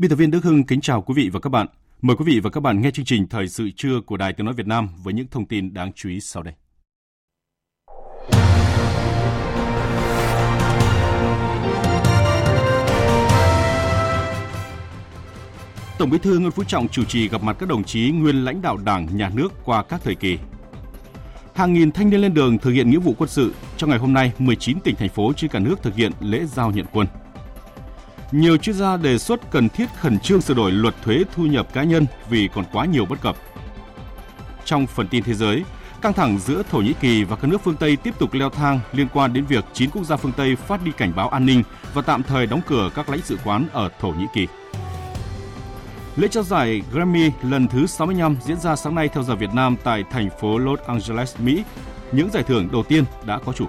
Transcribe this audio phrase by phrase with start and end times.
[0.00, 1.66] Biên tập viên Đức Hưng kính chào quý vị và các bạn.
[2.02, 4.44] Mời quý vị và các bạn nghe chương trình Thời sự trưa của Đài Tiếng
[4.44, 6.54] Nói Việt Nam với những thông tin đáng chú ý sau đây.
[15.98, 18.62] Tổng Bí thư Nguyễn Phú Trọng chủ trì gặp mặt các đồng chí nguyên lãnh
[18.62, 20.38] đạo Đảng, Nhà nước qua các thời kỳ.
[21.54, 23.54] Hàng nghìn thanh niên lên đường thực hiện nghĩa vụ quân sự.
[23.76, 26.70] Trong ngày hôm nay, 19 tỉnh thành phố trên cả nước thực hiện lễ giao
[26.70, 27.06] nhận quân.
[28.32, 31.72] Nhiều chuyên gia đề xuất cần thiết khẩn trương sửa đổi luật thuế thu nhập
[31.72, 33.36] cá nhân vì còn quá nhiều bất cập.
[34.64, 35.64] Trong phần tin thế giới,
[36.02, 38.80] căng thẳng giữa Thổ Nhĩ Kỳ và các nước phương Tây tiếp tục leo thang
[38.92, 41.62] liên quan đến việc 9 quốc gia phương Tây phát đi cảnh báo an ninh
[41.94, 44.46] và tạm thời đóng cửa các lãnh sự quán ở Thổ Nhĩ Kỳ.
[46.16, 49.76] Lễ trao giải Grammy lần thứ 65 diễn ra sáng nay theo giờ Việt Nam
[49.84, 51.64] tại thành phố Los Angeles, Mỹ.
[52.12, 53.66] Những giải thưởng đầu tiên đã có chủ.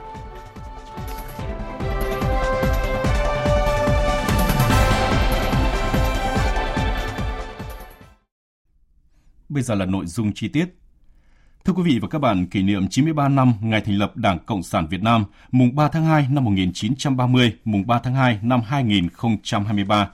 [9.51, 10.65] Bây giờ là nội dung chi tiết.
[11.65, 14.63] Thưa quý vị và các bạn, kỷ niệm 93 năm ngày thành lập Đảng Cộng
[14.63, 20.09] sản Việt Nam, mùng 3 tháng 2 năm 1930, mùng 3 tháng 2 năm 2023.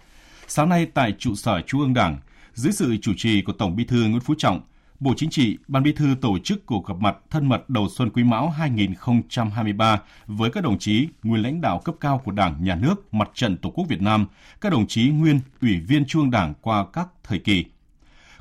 [0.48, 2.18] Sáng nay tại trụ sở Trung ương Đảng,
[2.54, 4.62] dưới sự chủ trì của Tổng Bí thư Nguyễn Phú Trọng,
[5.00, 8.10] Bộ Chính trị, Ban Bí thư tổ chức cuộc gặp mặt thân mật đầu xuân
[8.10, 12.76] Quý Mão 2023 với các đồng chí nguyên lãnh đạo cấp cao của Đảng, Nhà
[12.76, 14.26] nước, Mặt trận Tổ quốc Việt Nam,
[14.62, 17.66] các đồng chí nguyên ủy viên Trung ương Đảng qua các thời kỳ.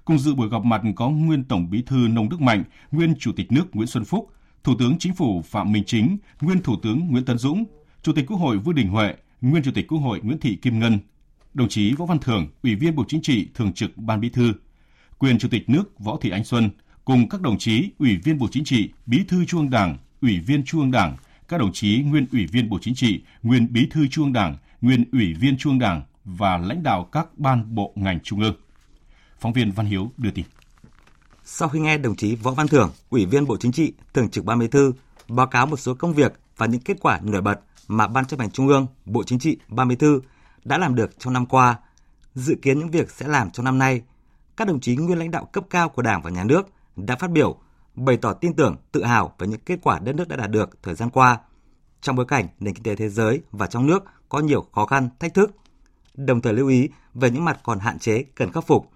[0.07, 3.33] Cùng dự buổi gặp mặt có nguyên Tổng Bí thư Nông Đức Mạnh, nguyên Chủ
[3.33, 4.33] tịch nước Nguyễn Xuân Phúc,
[4.65, 7.65] Thủ tướng Chính phủ Phạm Minh Chính, nguyên Thủ tướng Nguyễn Tấn Dũng,
[8.03, 10.79] Chủ tịch Quốc hội Vương Đình Huệ, nguyên Chủ tịch Quốc hội Nguyễn Thị Kim
[10.79, 10.99] Ngân,
[11.55, 14.53] đồng chí Võ Văn Thưởng, Ủy viên Bộ Chính trị, Thường trực Ban Bí thư,
[15.19, 16.71] quyền Chủ tịch nước Võ Thị Ánh Xuân
[17.05, 20.41] cùng các đồng chí Ủy viên Bộ Chính trị, Bí thư Trung ương Đảng, Ủy
[20.41, 21.17] viên Trung ương Đảng,
[21.49, 24.57] các đồng chí nguyên Ủy viên Bộ Chính trị, nguyên Bí thư Trung ương Đảng,
[24.81, 28.55] nguyên Ủy viên Trung ương Đảng và lãnh đạo các ban bộ ngành trung ương.
[29.39, 30.45] Phóng viên Văn Hiếu đưa tin.
[31.45, 34.45] Sau khi nghe đồng chí Võ Văn Thưởng, Ủy viên Bộ Chính trị, Thường trực
[34.45, 34.93] Ban Bí thư
[35.29, 38.41] báo cáo một số công việc và những kết quả nổi bật mà Ban chấp
[38.41, 40.21] hành Trung ương, Bộ Chính trị, Ban Bí thư
[40.65, 41.79] đã làm được trong năm qua,
[42.35, 44.03] dự kiến những việc sẽ làm trong năm nay,
[44.57, 47.31] các đồng chí nguyên lãnh đạo cấp cao của Đảng và Nhà nước đã phát
[47.31, 47.57] biểu,
[47.95, 50.83] bày tỏ tin tưởng, tự hào về những kết quả đất nước đã đạt được
[50.83, 51.39] thời gian qua,
[52.01, 55.09] trong bối cảnh nền kinh tế thế giới và trong nước có nhiều khó khăn,
[55.21, 55.51] thách thức,
[56.15, 58.91] đồng thời lưu ý về những mặt còn hạn chế cần khắc phục,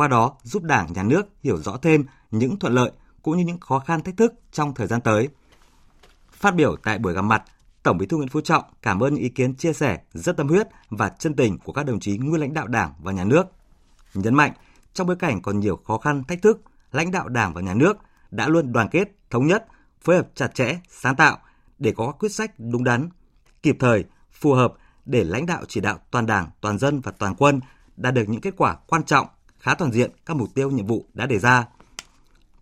[0.00, 2.90] qua đó giúp Đảng, Nhà nước hiểu rõ thêm những thuận lợi
[3.22, 5.28] cũng như những khó khăn thách thức trong thời gian tới.
[6.32, 7.42] Phát biểu tại buổi gặp mặt,
[7.82, 10.48] Tổng Bí thư Nguyễn Phú Trọng cảm ơn những ý kiến chia sẻ rất tâm
[10.48, 13.46] huyết và chân tình của các đồng chí nguyên lãnh đạo Đảng và Nhà nước.
[14.14, 14.52] Nhấn mạnh,
[14.92, 16.60] trong bối cảnh còn nhiều khó khăn, thách thức,
[16.92, 17.96] lãnh đạo Đảng và Nhà nước
[18.30, 19.66] đã luôn đoàn kết, thống nhất,
[20.00, 21.38] phối hợp chặt chẽ, sáng tạo
[21.78, 23.08] để có quyết sách đúng đắn,
[23.62, 24.74] kịp thời, phù hợp
[25.04, 27.60] để lãnh đạo chỉ đạo toàn Đảng, toàn dân và toàn quân
[27.96, 29.26] đạt được những kết quả quan trọng,
[29.60, 31.66] khá toàn diện các mục tiêu nhiệm vụ đã đề ra.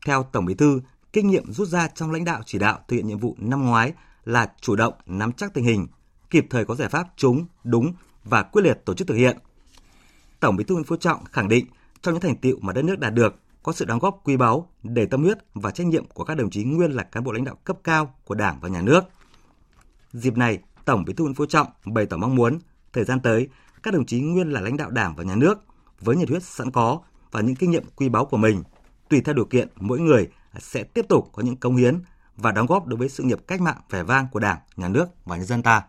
[0.07, 0.81] Theo Tổng Bí thư,
[1.13, 3.93] kinh nghiệm rút ra trong lãnh đạo chỉ đạo thực hiện nhiệm vụ năm ngoái
[4.25, 5.87] là chủ động nắm chắc tình hình,
[6.31, 7.93] kịp thời có giải pháp trúng, đúng
[8.25, 9.39] và quyết liệt tổ chức thực hiện.
[10.41, 11.67] Tổng Bí thư Nguyễn Phú Trọng khẳng định
[12.03, 14.71] trong những thành tiệu mà đất nước đạt được có sự đóng góp quý báu,
[14.83, 17.45] đầy tâm huyết và trách nhiệm của các đồng chí nguyên là cán bộ lãnh
[17.45, 19.05] đạo cấp cao của Đảng và Nhà nước.
[20.13, 22.59] Dịp này, Tổng Bí thư Nguyễn Phú Trọng bày tỏ mong muốn
[22.93, 23.49] thời gian tới
[23.83, 25.65] các đồng chí nguyên là lãnh đạo Đảng và Nhà nước
[26.01, 27.01] với nhiệt huyết sẵn có
[27.31, 28.63] và những kinh nghiệm quý báu của mình,
[29.09, 30.29] tùy theo điều kiện mỗi người
[30.59, 32.01] sẽ tiếp tục có những công hiến
[32.37, 35.07] và đóng góp đối với sự nghiệp cách mạng vẻ vang của Đảng, Nhà nước
[35.25, 35.83] và nhân dân ta.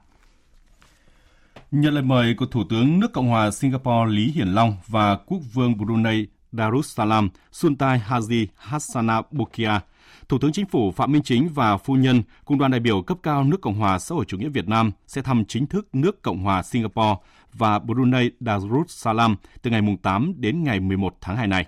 [1.72, 5.40] Nhận lời mời của Thủ tướng nước Cộng hòa Singapore Lý Hiển Long và Quốc
[5.54, 9.86] vương Brunei Darussalam Sultan Haji Hassana Bolkiah,
[10.30, 13.18] Thủ tướng Chính phủ Phạm Minh Chính và phu nhân cùng đoàn đại biểu cấp
[13.24, 16.22] cao nước Cộng hòa xã hội chủ nghĩa Việt Nam sẽ thăm chính thức nước
[16.22, 17.16] Cộng hòa Singapore
[17.54, 21.66] và Brunei Darussalam từ ngày 8 đến ngày 11 tháng 2 này.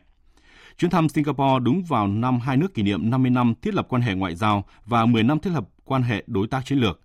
[0.78, 4.02] Chuyến thăm Singapore đúng vào năm hai nước kỷ niệm 50 năm thiết lập quan
[4.02, 7.02] hệ ngoại giao và 10 năm thiết lập quan hệ đối tác chiến lược.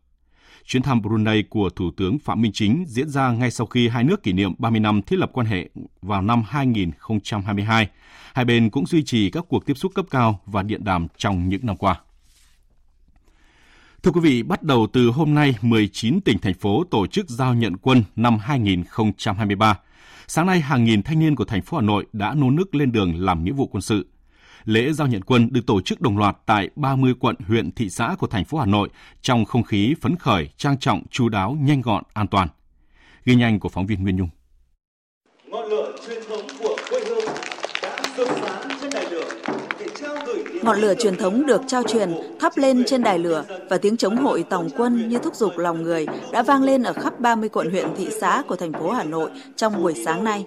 [0.65, 4.05] Chuyến thăm Brunei của Thủ tướng Phạm Minh Chính diễn ra ngay sau khi hai
[4.05, 5.71] nước kỷ niệm 30 năm thiết lập quan hệ
[6.03, 7.89] vào năm 2022.
[8.35, 11.49] Hai bên cũng duy trì các cuộc tiếp xúc cấp cao và điện đàm trong
[11.49, 12.01] những năm qua.
[14.07, 17.55] Thưa quý vị, bắt đầu từ hôm nay, 19 tỉnh thành phố tổ chức giao
[17.55, 19.79] nhận quân năm 2023.
[20.27, 22.93] Sáng nay, hàng nghìn thanh niên của thành phố Hà Nội đã nô nức lên
[22.93, 24.07] đường làm nghĩa vụ quân sự.
[24.65, 28.17] Lễ giao nhận quân được tổ chức đồng loạt tại 30 quận, huyện, thị xã
[28.19, 28.89] của thành phố Hà Nội
[29.21, 32.49] trong không khí phấn khởi, trang trọng, chú đáo, nhanh gọn, an toàn.
[33.25, 34.29] Ghi nhanh của phóng viên Nguyên Nhung.
[35.47, 37.25] Ngọn lửa truyền thống của quê hương
[37.83, 39.27] đã rực sáng trên đài lửa
[40.67, 44.17] Ngọn lửa truyền thống được trao truyền, thắp lên trên đài lửa và tiếng chống
[44.17, 47.71] hội tổng quân như thúc giục lòng người đã vang lên ở khắp 30 quận
[47.71, 50.47] huyện thị xã của thành phố Hà Nội trong buổi sáng nay.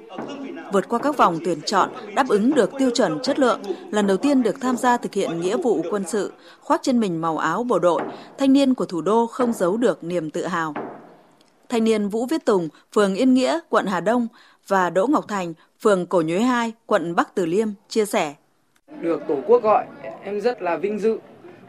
[0.74, 3.60] Vượt qua các vòng tuyển chọn, đáp ứng được tiêu chuẩn chất lượng,
[3.92, 6.32] lần đầu tiên được tham gia thực hiện nghĩa vụ quân sự,
[6.62, 8.02] khoác trên mình màu áo bộ đội,
[8.38, 10.74] thanh niên của thủ đô không giấu được niềm tự hào.
[11.70, 14.28] Thanh niên Vũ Viết Tùng, phường Yên Nghĩa, quận Hà Đông
[14.68, 18.36] và Đỗ Ngọc Thành, phường Cổ Nhuế 2, quận Bắc Từ Liêm chia sẻ.
[19.02, 19.86] Được Tổ quốc gọi,
[20.24, 21.18] em rất là vinh dự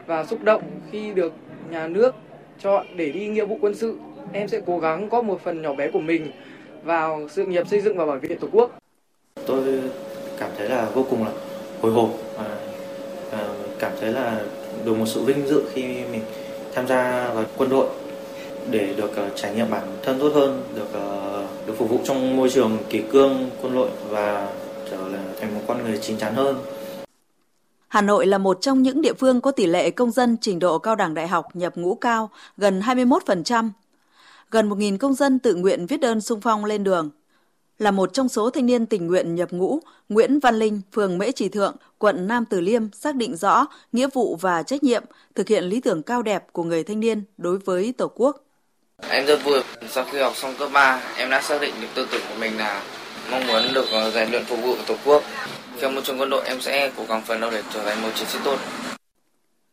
[0.05, 1.33] và xúc động khi được
[1.69, 2.15] nhà nước
[2.59, 3.97] chọn để đi nghĩa vụ quân sự.
[4.33, 6.31] Em sẽ cố gắng có một phần nhỏ bé của mình
[6.83, 8.71] vào sự nghiệp xây dựng và bảo vệ Tổ quốc.
[9.45, 9.79] Tôi
[10.39, 11.31] cảm thấy là vô cùng là
[11.81, 12.57] hồi hộp và
[13.31, 13.47] à,
[13.79, 14.41] cảm thấy là
[14.85, 16.21] được một sự vinh dự khi mình
[16.73, 17.87] tham gia vào quân đội
[18.71, 21.05] để được à, trải nghiệm bản thân tốt hơn, được à,
[21.65, 24.53] được phục vụ trong môi trường kỷ cương quân đội và
[24.91, 24.97] trở
[25.39, 26.55] thành một con người chín chắn hơn.
[27.91, 30.79] Hà Nội là một trong những địa phương có tỷ lệ công dân trình độ
[30.79, 33.69] cao đẳng đại học nhập ngũ cao, gần 21%.
[34.51, 37.09] Gần 1.000 công dân tự nguyện viết đơn sung phong lên đường.
[37.79, 39.79] Là một trong số thanh niên tình nguyện nhập ngũ,
[40.09, 44.07] Nguyễn Văn Linh, phường Mễ Trì Thượng, quận Nam Từ Liêm xác định rõ nghĩa
[44.13, 45.03] vụ và trách nhiệm
[45.35, 48.45] thực hiện lý tưởng cao đẹp của người thanh niên đối với Tổ quốc.
[49.09, 49.59] Em rất vui.
[49.89, 52.57] Sau khi học xong cấp 3, em đã xác định được tư tưởng của mình
[52.57, 52.83] là
[53.31, 55.23] mong muốn được ờ, rèn luyện phục vụ Tổ quốc.
[55.77, 58.09] Khi môi trường quân đội em sẽ cố gắng phấn đấu để trở thành một
[58.15, 58.57] chiến sĩ tốt.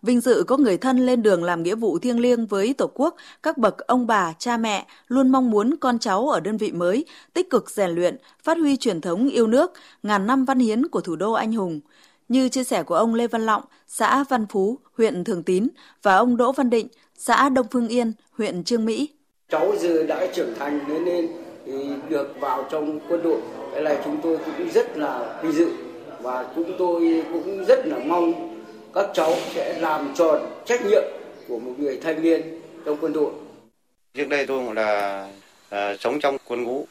[0.02, 3.16] Vinh dự có người thân lên đường làm nghĩa vụ thiêng liêng với Tổ quốc,
[3.42, 7.04] các bậc ông bà, cha mẹ luôn mong muốn con cháu ở đơn vị mới
[7.32, 9.72] tích cực rèn luyện, phát huy truyền thống yêu nước,
[10.02, 11.80] ngàn năm văn hiến của thủ đô anh hùng.
[12.28, 15.68] Như chia sẻ của ông Lê Văn Lọng, xã Văn Phú, huyện Thường Tín
[16.02, 19.08] và ông Đỗ Văn Định, xã Đông Phương Yên, huyện Trương Mỹ.
[19.48, 21.28] Cháu giờ đã trưởng thành nên, nên
[22.08, 23.40] được vào trong quân đội,
[23.72, 25.68] cái này chúng tôi cũng rất là vinh dự
[26.20, 28.54] và chúng tôi cũng rất là mong
[28.94, 31.02] các cháu sẽ làm tròn trách nhiệm
[31.48, 33.30] của một người thanh niên trong quân đội.
[34.14, 35.28] Trước đây tôi cũng là
[35.70, 36.86] à, sống trong quân ngũ,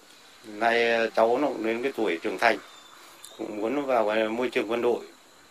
[0.47, 2.57] nay à, cháu nó cũng đến cái tuổi trưởng thành,
[3.38, 5.00] cũng muốn vào môi trường quân đội,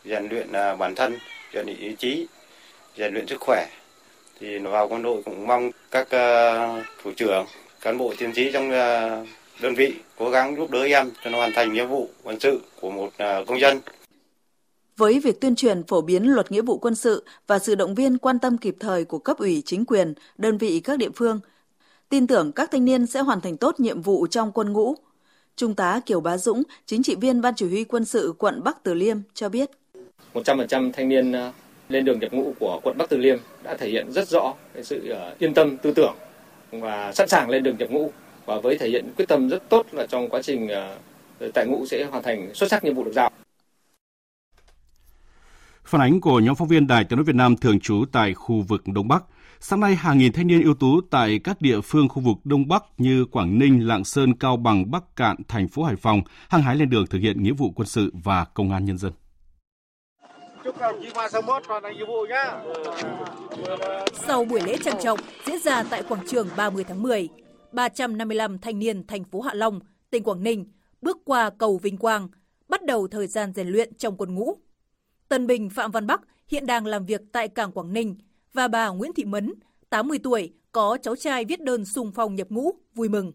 [0.05, 1.19] rèn luyện à, bản thân,
[1.55, 2.27] rèn luyện ý chí,
[2.97, 3.67] rèn luyện sức khỏe.
[4.41, 7.47] Thì vào quân đội cũng mong các uh, thủ trưởng,
[7.81, 9.29] cán bộ chiến sĩ trong uh,
[9.63, 12.61] đơn vị cố gắng giúp đỡ em cho nó hoàn thành nhiệm vụ quân sự
[12.81, 13.81] của một uh, công dân.
[14.97, 18.19] Với việc tuyên truyền phổ biến luật nghĩa vụ quân sự và sự động viên
[18.19, 21.41] quan tâm kịp thời của cấp ủy chính quyền, đơn vị các địa phương,
[22.09, 24.95] tin tưởng các thanh niên sẽ hoàn thành tốt nhiệm vụ trong quân ngũ.
[25.57, 28.83] Trung tá Kiều Bá Dũng, chính trị viên Ban Chỉ huy quân sự quận Bắc
[28.83, 29.71] Từ Liêm cho biết.
[30.35, 31.53] 100% thanh niên ờ,
[31.89, 34.85] lên đường nhập ngũ của quận Bắc Từ Liêm đã thể hiện rất rõ cái
[34.85, 36.15] sự ờ, yên tâm tư tưởng
[36.71, 38.11] và sẵn sàng lên đường nhập ngũ
[38.47, 40.99] và với thể hiện quyết tâm rất tốt là trong quá trình ờ,
[41.55, 43.31] tại ngũ sẽ hoàn thành xuất sắc nhiệm vụ được giao.
[45.85, 48.61] Phản ánh của nhóm phóng viên Đài Tiếng nói Việt Nam thường trú tại khu
[48.69, 49.25] vực Đông Bắc.
[49.61, 52.69] Sáng nay, hàng nghìn thanh niên ưu tú tại các địa phương khu vực Đông
[52.69, 56.63] Bắc như Quảng Ninh, Lạng Sơn, Cao Bằng, Bắc Cạn, thành phố Hải Phòng hăng
[56.63, 59.13] hái lên đường thực hiện nghĩa vụ quân sự và công an nhân dân.
[64.27, 67.29] Sau buổi lễ trang trọng diễn ra tại quảng trường 30 tháng 10,
[67.73, 69.81] 355 thanh niên thành phố Hạ Long,
[70.11, 70.67] tỉnh Quảng Ninh
[71.03, 72.29] bước qua cầu Vinh Quang,
[72.69, 74.55] bắt đầu thời gian rèn luyện trong quân ngũ.
[75.29, 78.17] Tân Bình Phạm Văn Bắc hiện đang làm việc tại cảng Quảng Ninh
[78.53, 79.55] và bà Nguyễn Thị Mấn,
[79.91, 83.33] 80 tuổi, có cháu trai viết đơn sung phong nhập ngũ, vui mừng.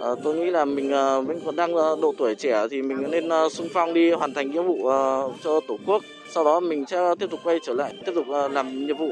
[0.00, 3.10] À, tôi nghĩ là mình uh, vẫn còn đang uh, độ tuổi trẻ thì mình
[3.10, 6.02] nên sung phong đi hoàn thành nhiệm vụ uh, cho Tổ quốc.
[6.34, 9.08] Sau đó mình sẽ tiếp tục quay trở lại, tiếp tục uh, làm nhiệm vụ.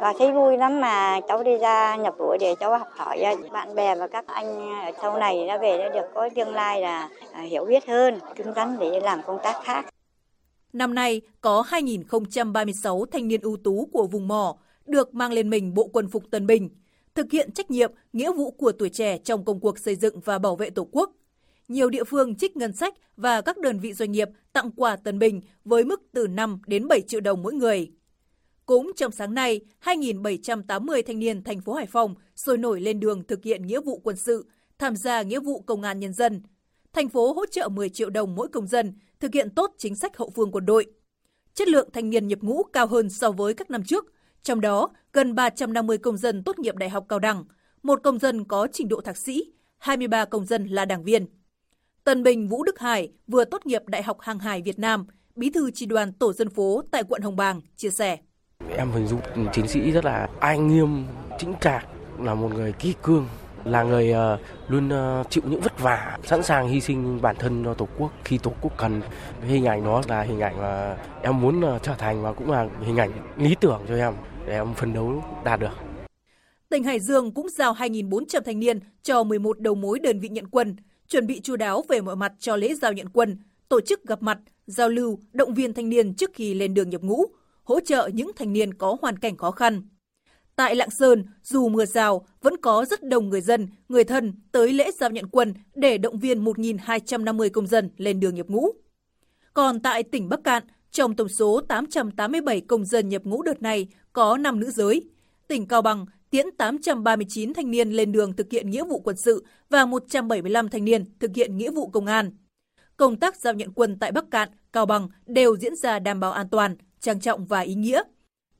[0.00, 3.74] Và thấy vui lắm mà cháu đi ra nhập ngũ để cháu học hỏi bạn
[3.74, 7.08] bè và các anh ở sau này đã về đã được có tương lai là
[7.42, 9.86] hiểu biết hơn, cứng rắn để làm công tác khác.
[10.72, 15.74] Năm nay có 2.036 thanh niên ưu tú của vùng mỏ được mang lên mình
[15.74, 16.70] bộ quân phục tân bình,
[17.14, 20.38] thực hiện trách nhiệm, nghĩa vụ của tuổi trẻ trong công cuộc xây dựng và
[20.38, 21.10] bảo vệ Tổ quốc.
[21.68, 25.18] Nhiều địa phương trích ngân sách và các đơn vị doanh nghiệp tặng quà tân
[25.18, 27.90] bình với mức từ 5 đến 7 triệu đồng mỗi người.
[28.66, 33.24] Cũng trong sáng nay, 2.780 thanh niên thành phố Hải Phòng sôi nổi lên đường
[33.24, 34.46] thực hiện nghĩa vụ quân sự,
[34.78, 36.42] tham gia nghĩa vụ công an nhân dân.
[36.92, 40.16] Thành phố hỗ trợ 10 triệu đồng mỗi công dân, thực hiện tốt chính sách
[40.16, 40.86] hậu phương quân đội.
[41.54, 44.04] Chất lượng thanh niên nhập ngũ cao hơn so với các năm trước,
[44.42, 47.44] trong đó gần 350 công dân tốt nghiệp đại học cao đẳng,
[47.82, 51.26] một công dân có trình độ thạc sĩ, 23 công dân là đảng viên.
[52.08, 55.50] Tân Bình Vũ Đức Hải vừa tốt nghiệp Đại học Hàng hải Việt Nam, bí
[55.50, 58.18] thư tri đoàn tổ dân phố tại quận Hồng Bàng chia sẻ.
[58.76, 59.20] Em hình dung
[59.52, 61.04] chiến sĩ rất là anh nghiêm,
[61.38, 61.86] chính trạc,
[62.18, 63.26] là một người kỷ cương,
[63.64, 64.88] là người uh, luôn
[65.20, 68.38] uh, chịu những vất vả, sẵn sàng hy sinh bản thân cho Tổ quốc khi
[68.38, 69.00] Tổ quốc cần.
[69.42, 72.68] Hình ảnh đó là hình ảnh mà em muốn uh, trở thành và cũng là
[72.80, 74.14] hình ảnh lý tưởng cho em
[74.46, 75.76] để em phấn đấu đạt được.
[76.68, 80.46] Tỉnh Hải Dương cũng giao 2.400 thanh niên cho 11 đầu mối đơn vị nhận
[80.50, 80.76] quân,
[81.08, 83.38] chuẩn bị chu đáo về mọi mặt cho lễ giao nhận quân,
[83.68, 87.02] tổ chức gặp mặt, giao lưu, động viên thanh niên trước khi lên đường nhập
[87.02, 87.24] ngũ,
[87.62, 89.82] hỗ trợ những thanh niên có hoàn cảnh khó khăn.
[90.56, 94.72] Tại Lạng Sơn, dù mưa rào, vẫn có rất đông người dân, người thân tới
[94.72, 98.68] lễ giao nhận quân để động viên 1.250 công dân lên đường nhập ngũ.
[99.54, 103.86] Còn tại tỉnh Bắc Cạn, trong tổng số 887 công dân nhập ngũ đợt này
[104.12, 105.02] có 5 nữ giới.
[105.48, 109.44] Tỉnh Cao Bằng tiễn 839 thanh niên lên đường thực hiện nghĩa vụ quân sự
[109.70, 112.30] và 175 thanh niên thực hiện nghĩa vụ công an.
[112.96, 116.32] Công tác giao nhận quân tại Bắc Cạn, Cao Bằng đều diễn ra đảm bảo
[116.32, 118.02] an toàn, trang trọng và ý nghĩa.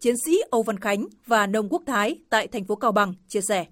[0.00, 3.40] Chiến sĩ Âu Văn Khánh và Nông Quốc Thái tại thành phố Cao Bằng chia
[3.40, 3.66] sẻ.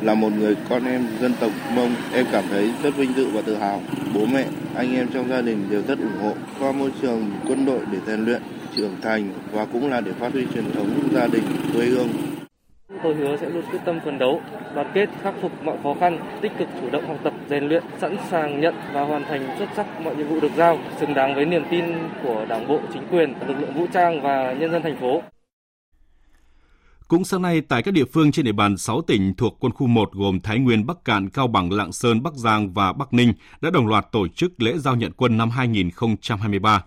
[0.00, 3.42] Là một người con em dân tộc Mông, em cảm thấy rất vinh dự và
[3.42, 3.82] tự hào.
[4.14, 7.66] Bố mẹ, anh em trong gia đình đều rất ủng hộ qua môi trường quân
[7.66, 8.42] đội để rèn luyện,
[8.76, 12.08] trưởng thành và cũng là để phát huy truyền thống gia đình, quê hương.
[13.02, 14.40] Tôi hứa sẽ luôn quyết tâm phấn đấu,
[14.74, 17.82] đoàn kết khắc phục mọi khó khăn, tích cực chủ động học tập, rèn luyện,
[18.00, 21.34] sẵn sàng nhận và hoàn thành xuất sắc mọi nhiệm vụ được giao, xứng đáng
[21.34, 21.84] với niềm tin
[22.22, 25.22] của Đảng bộ, chính quyền, lực lượng vũ trang và nhân dân thành phố.
[27.08, 29.86] Cũng sáng nay, tại các địa phương trên địa bàn 6 tỉnh thuộc quân khu
[29.86, 33.32] 1 gồm Thái Nguyên, Bắc Cạn, Cao Bằng, Lạng Sơn, Bắc Giang và Bắc Ninh
[33.60, 36.84] đã đồng loạt tổ chức lễ giao nhận quân năm 2023.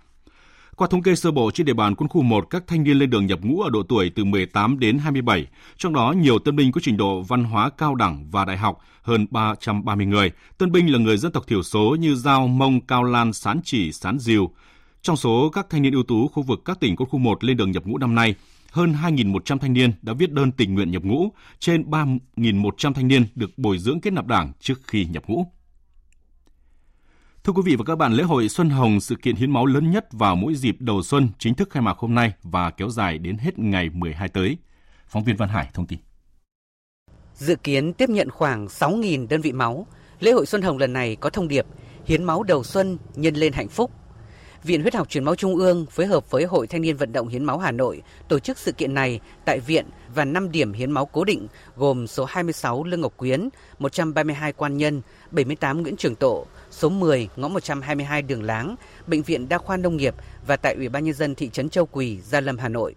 [0.80, 3.10] Qua thống kê sơ bộ trên địa bàn quân khu 1, các thanh niên lên
[3.10, 5.46] đường nhập ngũ ở độ tuổi từ 18 đến 27,
[5.78, 8.80] trong đó nhiều tân binh có trình độ văn hóa cao đẳng và đại học
[9.02, 10.32] hơn 330 người.
[10.58, 13.92] Tân binh là người dân tộc thiểu số như Giao, Mông, Cao Lan, Sán Chỉ,
[13.92, 14.50] Sán Diều.
[15.02, 17.58] Trong số các thanh niên ưu tú khu vực các tỉnh quân khu 1 lên
[17.58, 18.36] đường nhập ngũ năm nay,
[18.72, 23.26] hơn 2.100 thanh niên đã viết đơn tình nguyện nhập ngũ, trên 3.100 thanh niên
[23.36, 25.46] được bồi dưỡng kết nạp đảng trước khi nhập ngũ.
[27.50, 29.92] Thưa quý vị và các bạn, lễ hội Xuân Hồng, sự kiện hiến máu lớn
[29.92, 33.18] nhất vào mỗi dịp đầu xuân chính thức khai mạc hôm nay và kéo dài
[33.18, 34.58] đến hết ngày 12 tới.
[35.08, 36.00] Phóng viên Văn Hải thông tin.
[37.34, 39.88] Dự kiến tiếp nhận khoảng 6.000 đơn vị máu,
[40.20, 41.66] lễ hội Xuân Hồng lần này có thông điệp
[42.06, 43.92] hiến máu đầu xuân nhân lên hạnh phúc.
[44.64, 47.28] Viện Huyết học Truyền máu Trung ương phối hợp với Hội Thanh niên vận động
[47.28, 50.92] hiến máu Hà Nội tổ chức sự kiện này tại viện và 5 điểm hiến
[50.92, 55.02] máu cố định gồm số 26 Lương Ngọc Quyến, 132 Quan Nhân,
[55.32, 58.76] 78 Nguyễn Trường Tộ, số 10 ngõ 122 Đường Láng,
[59.08, 60.16] Bệnh viện Đa khoa Nông nghiệp
[60.48, 62.96] và tại Ủy ban Nhân dân thị trấn Châu Quỳ, Gia Lâm, Hà Nội.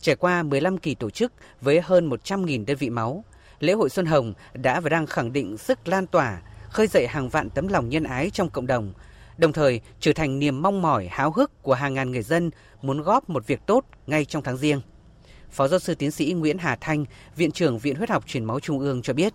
[0.00, 3.24] Trải qua 15 kỳ tổ chức với hơn 100.000 đơn vị máu,
[3.60, 7.28] lễ hội Xuân Hồng đã và đang khẳng định sức lan tỏa, khơi dậy hàng
[7.28, 8.92] vạn tấm lòng nhân ái trong cộng đồng,
[9.38, 12.50] đồng thời trở thành niềm mong mỏi háo hức của hàng ngàn người dân
[12.82, 14.80] muốn góp một việc tốt ngay trong tháng riêng.
[15.50, 17.04] Phó giáo sư tiến sĩ Nguyễn Hà Thanh,
[17.36, 19.32] Viện trưởng Viện Huyết học Truyền máu Trung ương cho biết,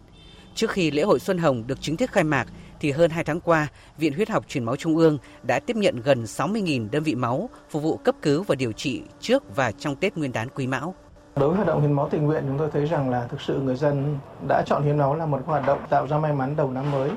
[0.55, 2.47] trước khi lễ hội Xuân Hồng được chính thức khai mạc,
[2.79, 3.67] thì hơn 2 tháng qua,
[3.97, 7.49] Viện Huyết học Truyền máu Trung ương đã tiếp nhận gần 60.000 đơn vị máu
[7.69, 10.95] phục vụ cấp cứu và điều trị trước và trong Tết Nguyên đán Quý Mão.
[11.35, 13.59] Đối với hoạt động hiến máu tình nguyện, chúng tôi thấy rằng là thực sự
[13.61, 16.71] người dân đã chọn hiến máu là một hoạt động tạo ra may mắn đầu
[16.71, 17.11] năm mới.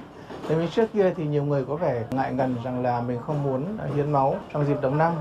[0.49, 3.43] Thế vì trước kia thì nhiều người có vẻ ngại ngần rằng là mình không
[3.43, 5.13] muốn hiến máu trong dịp đầu năm.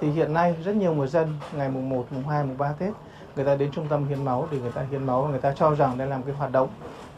[0.00, 2.90] Thì hiện nay rất nhiều người dân ngày mùng 1, mùng 2, mùng 3 Tết
[3.38, 5.52] người ta đến trung tâm hiến máu để người ta hiến máu và người ta
[5.56, 6.68] cho rằng đây là một cái hoạt động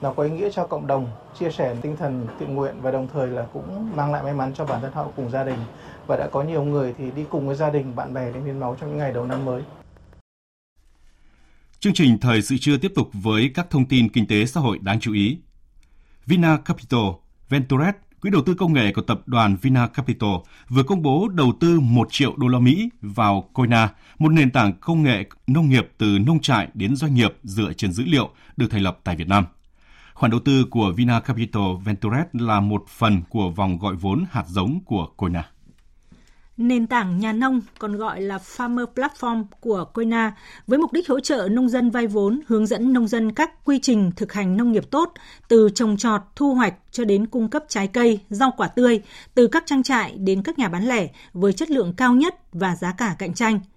[0.00, 3.08] nó có ý nghĩa cho cộng đồng, chia sẻ tinh thần tự nguyện và đồng
[3.12, 5.58] thời là cũng mang lại may mắn cho bản thân họ cùng gia đình.
[6.06, 8.60] Và đã có nhiều người thì đi cùng với gia đình, bạn bè đến hiến
[8.60, 9.62] máu trong những ngày đầu năm mới.
[11.80, 14.78] Chương trình Thời sự trưa tiếp tục với các thông tin kinh tế xã hội
[14.82, 15.38] đáng chú ý.
[16.26, 17.00] Vina Capital,
[17.48, 20.30] Venturet, quỹ đầu tư công nghệ của tập đoàn Vina Capital
[20.68, 23.88] vừa công bố đầu tư 1 triệu đô la Mỹ vào Coina,
[24.18, 27.92] một nền tảng công nghệ nông nghiệp từ nông trại đến doanh nghiệp dựa trên
[27.92, 29.44] dữ liệu được thành lập tại Việt Nam.
[30.20, 34.44] Khoản đầu tư của Vina Capital Ventures là một phần của vòng gọi vốn hạt
[34.48, 35.50] giống của Coina.
[36.56, 40.36] Nền tảng nhà nông, còn gọi là Farmer Platform của Coina,
[40.66, 43.78] với mục đích hỗ trợ nông dân vay vốn, hướng dẫn nông dân các quy
[43.82, 45.12] trình thực hành nông nghiệp tốt,
[45.48, 49.00] từ trồng trọt, thu hoạch cho đến cung cấp trái cây, rau quả tươi,
[49.34, 52.76] từ các trang trại đến các nhà bán lẻ với chất lượng cao nhất và
[52.76, 53.60] giá cả cạnh tranh–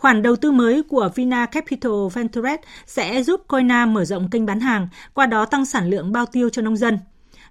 [0.00, 4.60] Khoản đầu tư mới của Vina Capital Ventures sẽ giúp Coina mở rộng kênh bán
[4.60, 6.98] hàng, qua đó tăng sản lượng bao tiêu cho nông dân.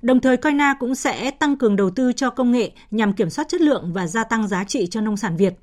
[0.01, 3.47] Đồng thời Coina cũng sẽ tăng cường đầu tư cho công nghệ nhằm kiểm soát
[3.49, 5.53] chất lượng và gia tăng giá trị cho nông sản Việt.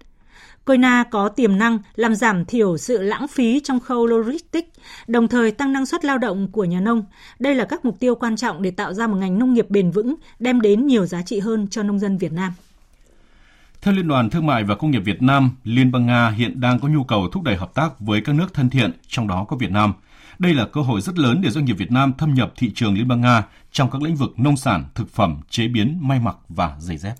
[0.64, 5.50] Coina có tiềm năng làm giảm thiểu sự lãng phí trong khâu logistics, đồng thời
[5.50, 7.04] tăng năng suất lao động của nhà nông.
[7.38, 9.90] Đây là các mục tiêu quan trọng để tạo ra một ngành nông nghiệp bền
[9.90, 12.52] vững, đem đến nhiều giá trị hơn cho nông dân Việt Nam.
[13.86, 16.80] Theo Liên đoàn Thương mại và Công nghiệp Việt Nam, Liên bang Nga hiện đang
[16.80, 19.56] có nhu cầu thúc đẩy hợp tác với các nước thân thiện, trong đó có
[19.56, 19.92] Việt Nam.
[20.38, 22.94] Đây là cơ hội rất lớn để doanh nghiệp Việt Nam thâm nhập thị trường
[22.94, 26.36] Liên bang Nga trong các lĩnh vực nông sản, thực phẩm, chế biến, may mặc
[26.48, 27.14] và giày dép.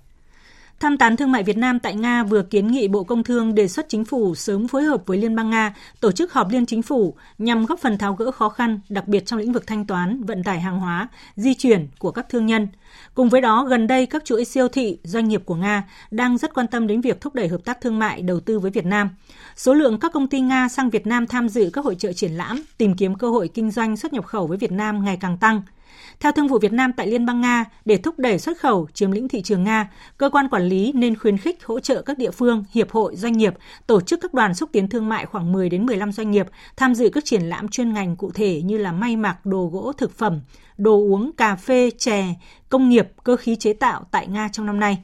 [0.79, 3.67] Tham tán thương mại Việt Nam tại Nga vừa kiến nghị Bộ Công Thương đề
[3.67, 6.81] xuất chính phủ sớm phối hợp với Liên bang Nga tổ chức họp liên chính
[6.81, 10.23] phủ nhằm góp phần tháo gỡ khó khăn, đặc biệt trong lĩnh vực thanh toán,
[10.23, 12.67] vận tải hàng hóa, di chuyển của các thương nhân.
[13.17, 16.53] Cùng với đó, gần đây các chuỗi siêu thị, doanh nghiệp của Nga đang rất
[16.53, 19.09] quan tâm đến việc thúc đẩy hợp tác thương mại đầu tư với Việt Nam.
[19.55, 22.31] Số lượng các công ty Nga sang Việt Nam tham dự các hội trợ triển
[22.31, 25.37] lãm, tìm kiếm cơ hội kinh doanh xuất nhập khẩu với Việt Nam ngày càng
[25.37, 25.61] tăng–
[26.19, 29.11] theo Thương vụ Việt Nam tại Liên bang Nga, để thúc đẩy xuất khẩu chiếm
[29.11, 32.31] lĩnh thị trường Nga, cơ quan quản lý nên khuyến khích hỗ trợ các địa
[32.31, 33.53] phương, hiệp hội, doanh nghiệp
[33.87, 36.95] tổ chức các đoàn xúc tiến thương mại khoảng 10 đến 15 doanh nghiệp tham
[36.95, 40.17] dự các triển lãm chuyên ngành cụ thể như là may mặc, đồ gỗ, thực
[40.17, 40.41] phẩm,
[40.77, 42.25] đồ uống, cà phê, chè,
[42.69, 44.97] công nghiệp, cơ khí chế tạo tại Nga trong năm nay.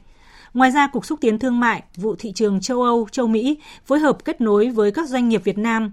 [0.54, 3.98] Ngoài ra, Cục Xúc tiến Thương mại, vụ thị trường châu Âu, châu Mỹ phối
[3.98, 5.92] hợp kết nối với các doanh nghiệp Việt Nam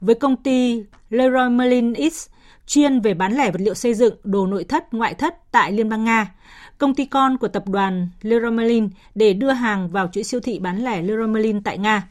[0.00, 2.28] với công ty Leroy Merlin X
[2.70, 5.88] chuyên về bán lẻ vật liệu xây dựng, đồ nội thất, ngoại thất tại Liên
[5.88, 6.34] bang Nga,
[6.78, 10.58] công ty con của tập đoàn Leroy Merlin để đưa hàng vào chuỗi siêu thị
[10.58, 12.08] bán lẻ Leroy Merlin tại Nga.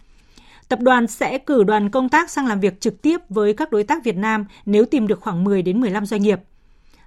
[0.70, 3.84] Tập đoàn sẽ cử đoàn công tác sang làm việc trực tiếp với các đối
[3.84, 6.40] tác Việt Nam nếu tìm được khoảng 10 đến 15 doanh nghiệp.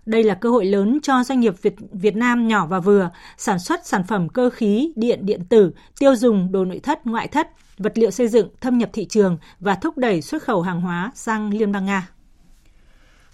[0.07, 3.59] Đây là cơ hội lớn cho doanh nghiệp Việt, Việt Nam nhỏ và vừa sản
[3.59, 7.49] xuất sản phẩm cơ khí, điện, điện tử, tiêu dùng, đồ nội thất, ngoại thất,
[7.79, 11.11] vật liệu xây dựng thâm nhập thị trường và thúc đẩy xuất khẩu hàng hóa
[11.15, 12.09] sang Liên bang Nga.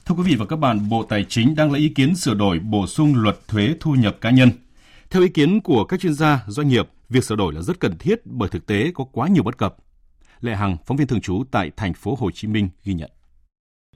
[0.08, 2.58] Thưa quý vị và các bạn, Bộ Tài chính đang lấy ý kiến sửa đổi
[2.58, 4.50] bổ sung luật thuế thu nhập cá nhân.
[5.10, 7.98] Theo ý kiến của các chuyên gia, doanh nghiệp, việc sửa đổi là rất cần
[7.98, 9.76] thiết bởi thực tế có quá nhiều bất cập.
[10.40, 13.10] Lệ Hằng, phóng viên thường trú tại thành phố Hồ Chí Minh ghi nhận.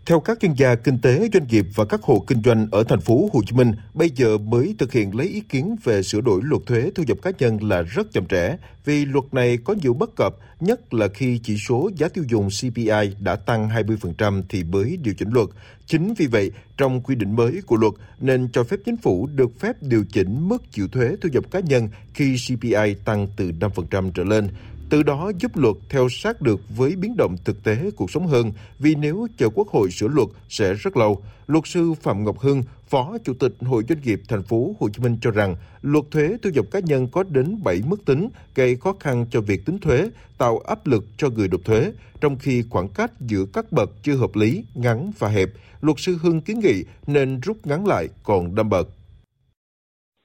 [0.06, 3.00] Theo các chuyên gia kinh tế, doanh nghiệp và các hộ kinh doanh ở thành
[3.00, 6.40] phố Hồ Chí Minh, bây giờ mới thực hiện lấy ý kiến về sửa đổi
[6.44, 9.94] luật thuế thu nhập cá nhân là rất chậm trễ, vì luật này có nhiều
[9.94, 14.64] bất cập, nhất là khi chỉ số giá tiêu dùng CPI đã tăng 20% thì
[14.64, 15.48] mới điều chỉnh luật.
[15.86, 19.60] Chính vì vậy, trong quy định mới của luật nên cho phép chính phủ được
[19.60, 24.10] phép điều chỉnh mức chịu thuế thu nhập cá nhân khi CPI tăng từ 5%
[24.10, 24.48] trở lên
[24.92, 28.52] từ đó giúp luật theo sát được với biến động thực tế cuộc sống hơn,
[28.78, 31.22] vì nếu chờ Quốc hội sửa luật sẽ rất lâu.
[31.46, 35.02] Luật sư Phạm Ngọc Hưng, Phó Chủ tịch Hội Doanh nghiệp thành phố Hồ Chí
[35.02, 38.76] Minh cho rằng, luật thuế thu nhập cá nhân có đến 7 mức tính, gây
[38.76, 42.64] khó khăn cho việc tính thuế, tạo áp lực cho người nộp thuế, trong khi
[42.70, 45.50] khoảng cách giữa các bậc chưa hợp lý, ngắn và hẹp.
[45.80, 48.88] Luật sư Hưng kiến nghị nên rút ngắn lại còn đâm bậc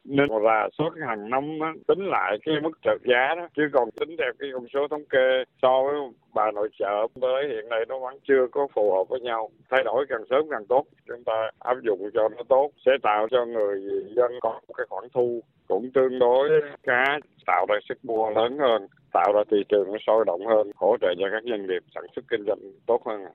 [0.07, 3.47] nên rà soát hàng năm đó, tính lại cái mức trợ giá đó.
[3.55, 5.95] Chứ còn tính theo cái con số thống kê so với
[6.33, 9.49] bà nội trợ tới hiện nay nó vẫn chưa có phù hợp với nhau.
[9.69, 10.85] Thay đổi càng sớm càng tốt.
[11.07, 13.81] Chúng ta áp dụng cho nó tốt sẽ tạo cho người
[14.15, 16.49] dân có một cái khoản thu cũng tương đối
[16.83, 17.03] khá
[17.45, 20.97] tạo ra sức mua lớn hơn tạo ra thị trường nó sôi động hơn hỗ
[21.01, 23.25] trợ cho các doanh nghiệp sản xuất kinh doanh tốt hơn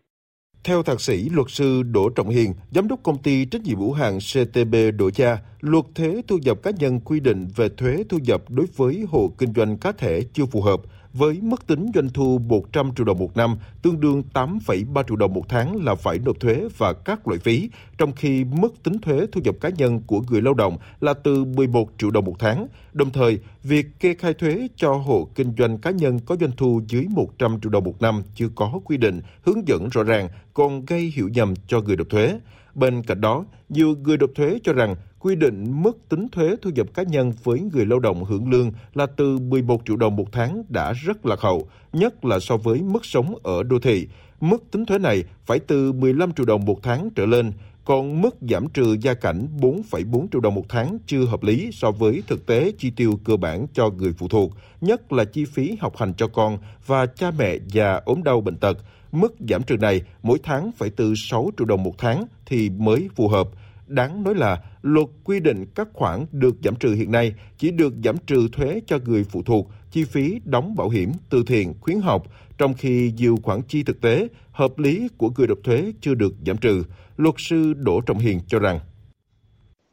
[0.64, 3.92] theo thạc sĩ luật sư Đỗ Trọng Hiền, giám đốc công ty trách nhiệm hữu
[3.92, 8.18] hạn CTB Đỗ Cha, luật thuế thu nhập cá nhân quy định về thuế thu
[8.18, 10.80] nhập đối với hộ kinh doanh cá thể chưa phù hợp
[11.14, 15.34] với mức tính doanh thu 100 triệu đồng một năm, tương đương 8,3 triệu đồng
[15.34, 19.26] một tháng là phải nộp thuế và các loại phí, trong khi mức tính thuế
[19.32, 22.66] thu nhập cá nhân của người lao động là từ 11 triệu đồng một tháng.
[22.92, 26.80] Đồng thời, việc kê khai thuế cho hộ kinh doanh cá nhân có doanh thu
[26.88, 30.84] dưới 100 triệu đồng một năm chưa có quy định, hướng dẫn rõ ràng, còn
[30.84, 32.38] gây hiểu nhầm cho người nộp thuế.
[32.74, 36.70] Bên cạnh đó, nhiều người nộp thuế cho rằng quy định mức tính thuế thu
[36.70, 40.32] nhập cá nhân với người lao động hưởng lương là từ 11 triệu đồng một
[40.32, 44.08] tháng đã rất lạc hậu, nhất là so với mức sống ở đô thị.
[44.40, 47.52] Mức tính thuế này phải từ 15 triệu đồng một tháng trở lên,
[47.84, 51.90] còn mức giảm trừ gia cảnh 4,4 triệu đồng một tháng chưa hợp lý so
[51.90, 55.76] với thực tế chi tiêu cơ bản cho người phụ thuộc, nhất là chi phí
[55.80, 58.78] học hành cho con và cha mẹ già ốm đau bệnh tật.
[59.12, 63.08] Mức giảm trừ này mỗi tháng phải từ 6 triệu đồng một tháng thì mới
[63.16, 63.48] phù hợp.
[63.86, 67.94] Đáng nói là luật quy định các khoản được giảm trừ hiện nay chỉ được
[68.04, 72.00] giảm trừ thuế cho người phụ thuộc, chi phí đóng bảo hiểm, từ thiện, khuyến
[72.00, 72.22] học,
[72.58, 76.34] trong khi nhiều khoản chi thực tế, hợp lý của người nộp thuế chưa được
[76.46, 76.82] giảm trừ.
[77.16, 78.80] Luật sư Đỗ Trọng Hiền cho rằng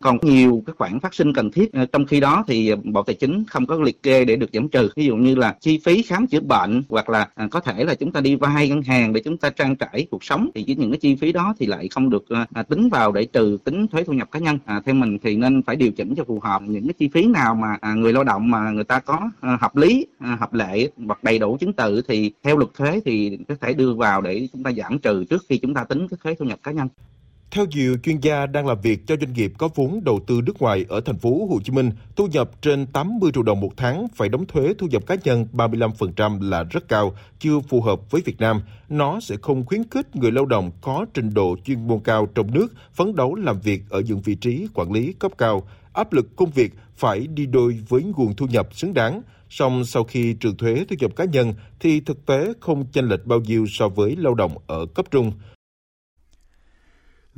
[0.04, 3.16] còn nhiều cái khoản phát sinh cần thiết ờ, trong khi đó thì bộ tài
[3.16, 4.90] chính không có liệt kê để được giảm trừ.
[4.96, 7.96] Ví dụ như là chi phí khám chữa bệnh hoặc là ờ, có thể là
[7.96, 10.92] chúng ta đi vay ngân hàng để chúng ta trang trải cuộc sống thì những
[10.92, 13.88] cái chi phí đó thì lại không được ờ, à, tính vào để trừ tính
[13.88, 14.58] thuế thu nhập cá nhân.
[14.66, 17.28] À, theo mình thì nên phải điều chỉnh cho phù hợp những cái chi phí
[17.28, 21.24] nào mà à, người lao động mà người ta có hợp lý hợp lệ hoặc
[21.24, 24.64] đầy đủ chứng từ thì theo luật thuế thì có thể đưa vào để chúng
[24.64, 26.88] ta giảm trừ trước khi chúng ta tính cái thuế thu nhập cá nhân
[27.52, 30.62] theo nhiều chuyên gia đang làm việc cho doanh nghiệp có vốn đầu tư nước
[30.62, 34.08] ngoài ở thành phố Hồ Chí Minh, thu nhập trên 80 triệu đồng một tháng
[34.16, 38.22] phải đóng thuế thu nhập cá nhân 35% là rất cao, chưa phù hợp với
[38.26, 38.62] Việt Nam.
[38.90, 42.54] Nó sẽ không khuyến khích người lao động có trình độ chuyên môn cao trong
[42.54, 45.68] nước phấn đấu làm việc ở những vị trí quản lý cấp cao.
[45.94, 49.22] Áp lực công việc phải đi đôi với nguồn thu nhập xứng đáng.
[49.50, 53.26] Song sau khi trừ thuế thu nhập cá nhân thì thực tế không chênh lệch
[53.26, 55.32] bao nhiêu so với lao động ở cấp trung.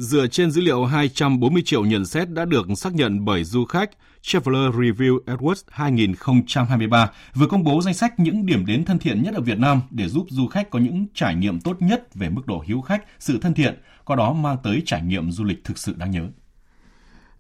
[0.02, 3.90] Dựa trên dữ liệu 240 triệu nhận xét đã được xác nhận bởi du khách,
[4.22, 9.34] Traveler Review Awards 2023 vừa công bố danh sách những điểm đến thân thiện nhất
[9.36, 12.42] ở Việt Nam để giúp du khách có những trải nghiệm tốt nhất về mức
[12.48, 15.78] độ hiếu khách, sự thân thiện, qua đó mang tới trải nghiệm du lịch thực
[15.78, 16.28] sự đáng nhớ.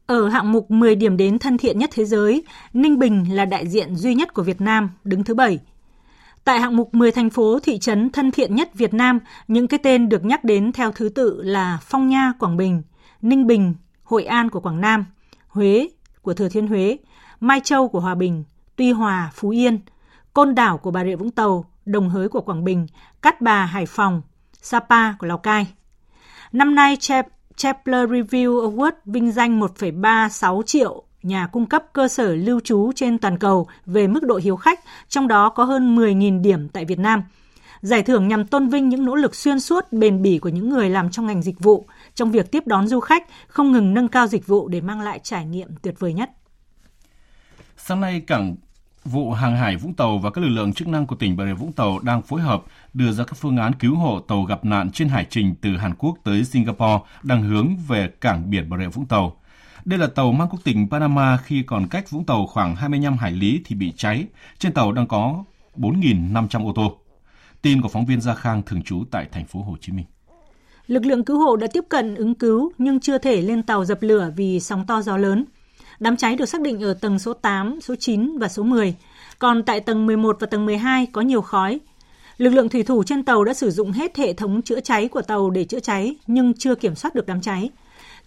[0.05, 2.43] Ở hạng mục 10 điểm đến thân thiện nhất thế giới,
[2.73, 5.59] Ninh Bình là đại diện duy nhất của Việt Nam, đứng thứ 7
[6.43, 9.79] Tại hạng mục 10 thành phố thị trấn thân thiện nhất Việt Nam, những cái
[9.83, 12.81] tên được nhắc đến theo thứ tự là Phong Nha, Quảng Bình,
[13.21, 15.05] Ninh Bình, Hội An của Quảng Nam,
[15.47, 15.89] Huế
[16.21, 16.97] của Thừa Thiên Huế,
[17.39, 18.43] Mai Châu của Hòa Bình,
[18.75, 19.79] Tuy Hòa, Phú Yên,
[20.33, 22.87] Côn Đảo của Bà Rịa Vũng Tàu, Đồng Hới của Quảng Bình,
[23.21, 24.21] Cát Bà, Hải Phòng,
[24.61, 25.67] Sapa của Lào Cai.
[26.51, 26.97] Năm nay,
[27.55, 33.17] Chapler Review Award vinh danh 1,36 triệu nhà cung cấp cơ sở lưu trú trên
[33.17, 34.79] toàn cầu về mức độ hiếu khách,
[35.09, 37.23] trong đó có hơn 10.000 điểm tại Việt Nam.
[37.81, 40.89] Giải thưởng nhằm tôn vinh những nỗ lực xuyên suốt bền bỉ của những người
[40.89, 44.27] làm trong ngành dịch vụ, trong việc tiếp đón du khách, không ngừng nâng cao
[44.27, 46.29] dịch vụ để mang lại trải nghiệm tuyệt vời nhất.
[47.77, 48.55] Sáng nay, cảng
[49.05, 51.53] vụ hàng hải Vũng Tàu và các lực lượng chức năng của tỉnh Bà Rịa
[51.53, 54.91] Vũng Tàu đang phối hợp đưa ra các phương án cứu hộ tàu gặp nạn
[54.91, 58.87] trên hải trình từ Hàn Quốc tới Singapore đang hướng về cảng biển Bà Rịa
[58.87, 59.40] Vũng Tàu.
[59.85, 63.31] Đây là tàu mang quốc tịch Panama khi còn cách Vũng Tàu khoảng 25 hải
[63.31, 64.25] lý thì bị cháy.
[64.59, 65.43] Trên tàu đang có
[65.77, 66.97] 4.500 ô tô.
[67.61, 70.05] Tin của phóng viên Gia Khang thường trú tại thành phố Hồ Chí Minh.
[70.87, 73.97] Lực lượng cứu hộ đã tiếp cận ứng cứu nhưng chưa thể lên tàu dập
[74.01, 75.45] lửa vì sóng to gió lớn.
[75.99, 78.95] Đám cháy được xác định ở tầng số 8, số 9 và số 10.
[79.39, 81.79] Còn tại tầng 11 và tầng 12 có nhiều khói.
[82.37, 85.21] Lực lượng thủy thủ trên tàu đã sử dụng hết hệ thống chữa cháy của
[85.21, 87.69] tàu để chữa cháy nhưng chưa kiểm soát được đám cháy.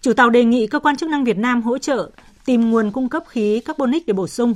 [0.05, 2.11] Chủ tàu đề nghị cơ quan chức năng Việt Nam hỗ trợ
[2.45, 4.55] tìm nguồn cung cấp khí carbonic để bổ sung.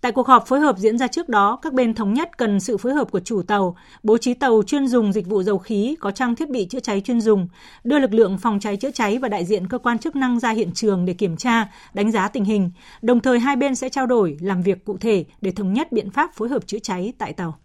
[0.00, 2.76] Tại cuộc họp phối hợp diễn ra trước đó, các bên thống nhất cần sự
[2.76, 6.10] phối hợp của chủ tàu, bố trí tàu chuyên dùng dịch vụ dầu khí có
[6.10, 7.48] trang thiết bị chữa cháy chuyên dùng,
[7.84, 10.50] đưa lực lượng phòng cháy chữa cháy và đại diện cơ quan chức năng ra
[10.50, 12.70] hiện trường để kiểm tra, đánh giá tình hình.
[13.02, 16.10] Đồng thời hai bên sẽ trao đổi, làm việc cụ thể để thống nhất biện
[16.10, 17.58] pháp phối hợp chữa cháy tại tàu.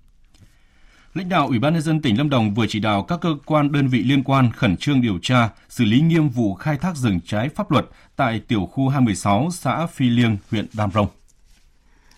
[1.14, 3.72] Lãnh đạo Ủy ban nhân dân tỉnh Lâm Đồng vừa chỉ đạo các cơ quan
[3.72, 7.20] đơn vị liên quan khẩn trương điều tra, xử lý nghiêm vụ khai thác rừng
[7.26, 11.08] trái pháp luật tại tiểu khu 216 xã Phi Liêng, huyện Đam Rông.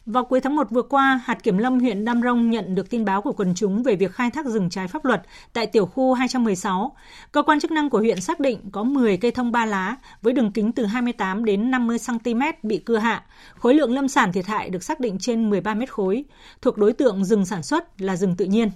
[0.06, 3.06] Vào cuối tháng 1 vừa qua, hạt kiểm lâm huyện Đam Rông nhận được tin
[3.06, 5.22] báo của quần chúng về việc khai thác rừng trái pháp luật
[5.54, 6.96] tại tiểu khu 216.
[7.32, 10.34] Cơ quan chức năng của huyện xác định có 10 cây thông ba lá với
[10.34, 13.24] đường kính từ 28 đến 50 cm bị cưa hạ.
[13.56, 16.26] Khối lượng lâm sản thiệt hại được xác định trên 13 mét khối,
[16.62, 18.70] thuộc đối tượng rừng sản xuất là rừng tự nhiên.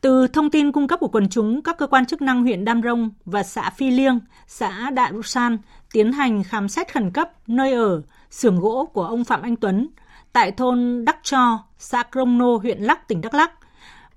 [0.00, 2.82] Từ thông tin cung cấp của quần chúng, các cơ quan chức năng huyện Đam
[2.82, 5.58] Rông và xã Phi Liêng, xã Đạ Rusan
[5.92, 9.88] tiến hành khám xét khẩn cấp nơi ở, xưởng gỗ của ông Phạm Anh Tuấn
[10.32, 13.52] tại thôn Đắc Cho, xã Krông Nô, huyện Lắc, tỉnh Đắk Lắc.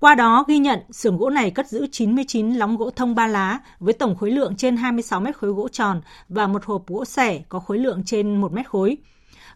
[0.00, 3.58] Qua đó ghi nhận xưởng gỗ này cất giữ 99 lóng gỗ thông ba lá
[3.80, 7.42] với tổng khối lượng trên 26 mét khối gỗ tròn và một hộp gỗ sẻ
[7.48, 8.96] có khối lượng trên 1 mét khối.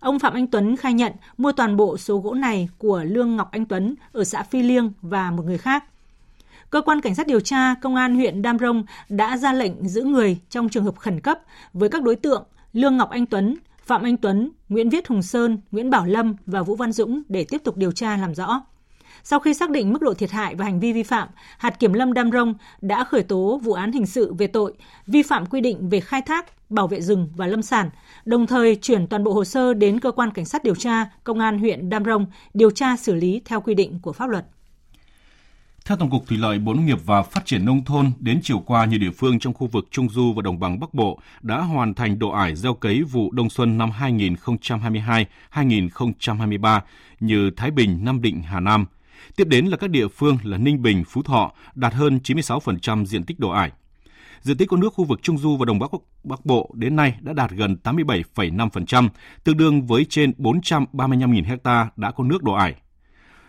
[0.01, 3.49] Ông Phạm Anh Tuấn khai nhận mua toàn bộ số gỗ này của Lương Ngọc
[3.53, 5.85] Anh Tuấn ở xã Phi Liêng và một người khác.
[6.75, 10.03] Cơ quan Cảnh sát điều tra Công an huyện Đam Rông đã ra lệnh giữ
[10.03, 11.39] người trong trường hợp khẩn cấp
[11.73, 15.59] với các đối tượng Lương Ngọc Anh Tuấn, Phạm Anh Tuấn, Nguyễn Viết Hùng Sơn,
[15.71, 18.63] Nguyễn Bảo Lâm và Vũ Văn Dũng để tiếp tục điều tra làm rõ.
[19.23, 21.93] Sau khi xác định mức độ thiệt hại và hành vi vi phạm, hạt kiểm
[21.93, 24.75] lâm Đam Rông đã khởi tố vụ án hình sự về tội
[25.07, 27.91] vi phạm quy định về khai thác, bảo vệ rừng và lâm sản,
[28.25, 31.39] đồng thời chuyển toàn bộ hồ sơ đến cơ quan cảnh sát điều tra công
[31.39, 34.45] an huyện Đam Rông điều tra xử lý theo quy định của pháp luật.
[35.89, 38.59] Theo Tổng cục Thủy lợi, Bộ Nông nghiệp và Phát triển Nông thôn, đến chiều
[38.59, 41.61] qua, nhiều địa phương trong khu vực Trung Du và Đồng bằng Bắc Bộ đã
[41.61, 43.91] hoàn thành độ ải gieo cấy vụ đông xuân năm
[45.51, 46.81] 2022-2023
[47.21, 48.87] như Thái Bình, Nam Định, Hà Nam.
[49.37, 53.25] Tiếp đến là các địa phương là Ninh Bình, Phú Thọ đạt hơn 96% diện
[53.25, 53.71] tích độ ải.
[54.41, 55.91] Diện tích có nước khu vực Trung Du và Đồng Bắc
[56.25, 59.09] Bắc Bộ đến nay đã đạt gần 87,5%,
[59.45, 62.75] tương đương với trên 435.000 ha đã có nước độ ải.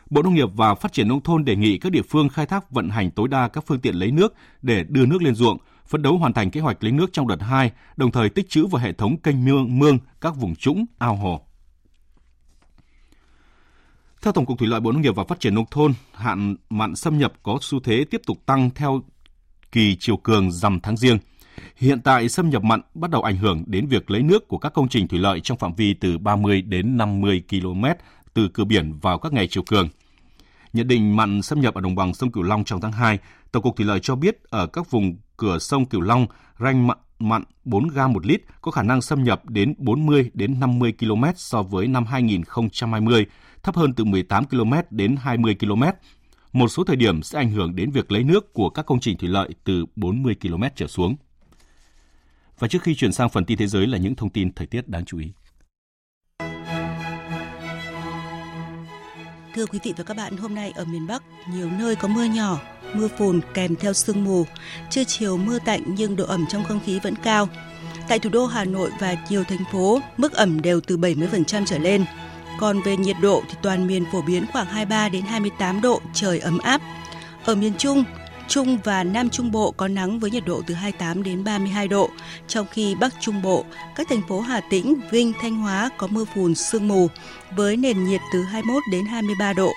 [0.10, 2.72] Bộ Nông nghiệp và Phát triển Nông thôn đề nghị các địa phương khai thác
[2.72, 6.02] vận hành tối đa các phương tiện lấy nước để đưa nước lên ruộng, phấn
[6.02, 8.82] đấu hoàn thành kế hoạch lấy nước trong đợt 2, đồng thời tích trữ vào
[8.82, 11.42] hệ thống kênh mương, mương các vùng trũng, ao hồ.
[14.22, 16.96] Theo Tổng cục Thủy lợi Bộ Nông nghiệp và Phát triển Nông thôn, hạn mặn
[16.96, 19.02] xâm nhập có xu thế tiếp tục tăng theo
[19.72, 21.18] kỳ chiều cường rằm tháng riêng.
[21.78, 24.74] Hiện tại xâm nhập mặn bắt đầu ảnh hưởng đến việc lấy nước của các
[24.74, 27.86] công trình thủy lợi trong phạm vi từ 30 đến 50 km
[28.36, 29.90] từ cửa biển vào các ngày chiều cường.
[30.74, 33.20] Nhận định mặn xâm nhập ở đồng bằng sông Cửu Long trong tháng 2,
[33.52, 36.28] Tổng cục Thủy lợi cho biết ở các vùng cửa sông Cửu Long,
[36.60, 40.60] ranh mặn, mặn 4 gam một lít có khả năng xâm nhập đến 40 đến
[40.60, 43.26] 50 km so với năm 2020,
[43.64, 45.84] thấp hơn từ 18 km đến 20 km.
[46.54, 49.18] Một số thời điểm sẽ ảnh hưởng đến việc lấy nước của các công trình
[49.18, 51.16] thủy lợi từ 40 km trở xuống.
[52.60, 54.88] Và trước khi chuyển sang phần tin thế giới là những thông tin thời tiết
[54.88, 55.32] đáng chú ý.
[59.56, 62.24] Thưa quý vị và các bạn, hôm nay ở miền Bắc, nhiều nơi có mưa
[62.24, 62.60] nhỏ,
[62.94, 64.46] mưa phùn kèm theo sương mù.
[64.90, 67.48] Trưa chiều mưa tạnh nhưng độ ẩm trong không khí vẫn cao.
[68.08, 71.78] Tại thủ đô Hà Nội và nhiều thành phố, mức ẩm đều từ 70% trở
[71.78, 72.06] lên.
[72.60, 76.40] Còn về nhiệt độ thì toàn miền phổ biến khoảng 23 đến 28 độ, trời
[76.40, 76.82] ấm áp.
[77.46, 78.04] Ở miền Trung,
[78.48, 82.10] Trung và Nam Trung Bộ có nắng với nhiệt độ từ 28 đến 32 độ,
[82.48, 86.26] trong khi Bắc Trung Bộ, các thành phố Hà Tĩnh, Vinh, Thanh Hóa có mưa
[86.36, 87.08] phùn sương mù
[87.56, 89.72] với nền nhiệt từ 21 đến 23 độ.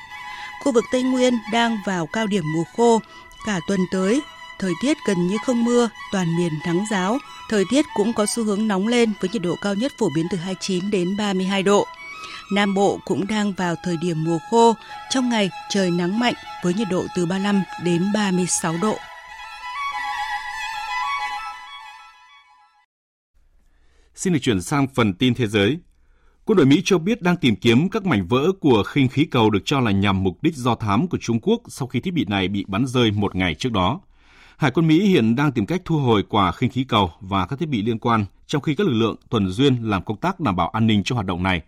[0.65, 3.01] Khu vực Tây Nguyên đang vào cao điểm mùa khô,
[3.47, 4.21] cả tuần tới
[4.59, 7.19] thời tiết gần như không mưa, toàn miền nắng giáo.
[7.49, 10.27] Thời tiết cũng có xu hướng nóng lên với nhiệt độ cao nhất phổ biến
[10.31, 11.87] từ 29 đến 32 độ.
[12.51, 14.75] Nam Bộ cũng đang vào thời điểm mùa khô,
[15.11, 18.97] trong ngày trời nắng mạnh với nhiệt độ từ 35 đến 36 độ.
[24.15, 25.79] Xin được chuyển sang phần tin thế giới.
[26.45, 29.51] Quân đội Mỹ cho biết đang tìm kiếm các mảnh vỡ của khinh khí cầu
[29.51, 32.25] được cho là nhằm mục đích do thám của Trung Quốc sau khi thiết bị
[32.29, 34.01] này bị bắn rơi một ngày trước đó.
[34.57, 37.59] Hải quân Mỹ hiện đang tìm cách thu hồi quả khinh khí cầu và các
[37.59, 40.57] thiết bị liên quan, trong khi các lực lượng tuần duyên làm công tác đảm
[40.57, 41.63] bảo an ninh cho hoạt động này.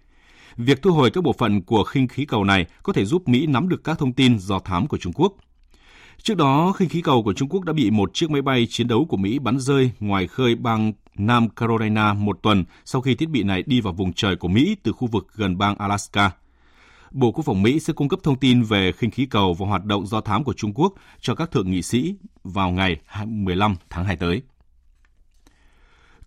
[0.56, 3.46] Việc thu hồi các bộ phận của khinh khí cầu này có thể giúp Mỹ
[3.46, 5.32] nắm được các thông tin do thám của Trung Quốc.
[6.22, 8.88] Trước đó, khinh khí cầu của Trung Quốc đã bị một chiếc máy bay chiến
[8.88, 13.28] đấu của Mỹ bắn rơi ngoài khơi bang Nam Carolina một tuần sau khi thiết
[13.28, 16.30] bị này đi vào vùng trời của Mỹ từ khu vực gần bang Alaska.
[17.10, 19.84] Bộ Quốc phòng Mỹ sẽ cung cấp thông tin về khinh khí cầu và hoạt
[19.84, 24.04] động do thám của Trung Quốc cho các thượng nghị sĩ vào ngày 15 tháng
[24.04, 24.42] 2 tới.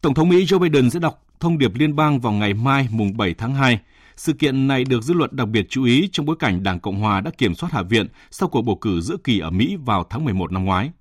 [0.02, 3.18] Tổng thống Mỹ Joe Biden sẽ đọc thông điệp liên bang vào ngày mai mùng
[3.18, 3.80] 7 tháng 2
[4.16, 7.00] sự kiện này được dư luận đặc biệt chú ý trong bối cảnh Đảng Cộng
[7.00, 10.06] Hòa đã kiểm soát Hạ viện sau cuộc bầu cử giữa kỳ ở Mỹ vào
[10.10, 10.92] tháng 11 năm ngoái.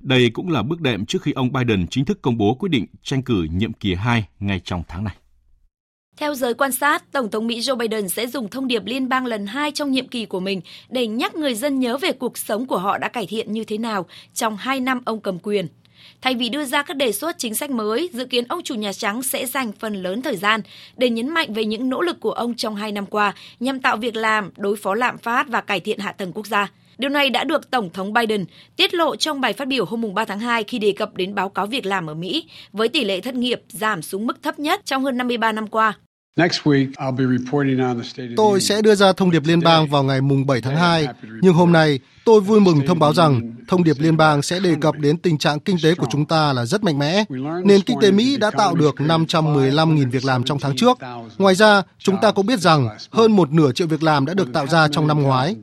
[0.00, 2.86] Đây cũng là bước đệm trước khi ông Biden chính thức công bố quyết định
[3.02, 5.14] tranh cử nhiệm kỳ 2 ngay trong tháng này.
[6.16, 9.26] Theo giới quan sát, Tổng thống Mỹ Joe Biden sẽ dùng thông điệp liên bang
[9.26, 12.66] lần hai trong nhiệm kỳ của mình để nhắc người dân nhớ về cuộc sống
[12.66, 15.66] của họ đã cải thiện như thế nào trong hai năm ông cầm quyền.
[16.22, 18.92] Thay vì đưa ra các đề xuất chính sách mới, dự kiến ông chủ Nhà
[18.92, 20.60] Trắng sẽ dành phần lớn thời gian
[20.96, 23.96] để nhấn mạnh về những nỗ lực của ông trong hai năm qua nhằm tạo
[23.96, 26.70] việc làm, đối phó lạm phát và cải thiện hạ tầng quốc gia.
[26.98, 28.44] Điều này đã được Tổng thống Biden
[28.76, 31.48] tiết lộ trong bài phát biểu hôm 3 tháng 2 khi đề cập đến báo
[31.48, 34.80] cáo việc làm ở Mỹ, với tỷ lệ thất nghiệp giảm xuống mức thấp nhất
[34.84, 35.98] trong hơn 53 năm qua.
[38.36, 41.06] Tôi sẽ đưa ra thông điệp liên bang vào ngày mùng 7 tháng 2,
[41.42, 44.74] nhưng hôm nay tôi vui mừng thông báo rằng thông điệp liên bang sẽ đề
[44.80, 47.24] cập đến tình trạng kinh tế của chúng ta là rất mạnh mẽ.
[47.64, 50.98] Nền kinh tế Mỹ đã tạo được 515.000 việc làm trong tháng trước.
[51.38, 54.52] Ngoài ra, chúng ta cũng biết rằng hơn một nửa triệu việc làm đã được
[54.52, 55.56] tạo ra trong năm ngoái.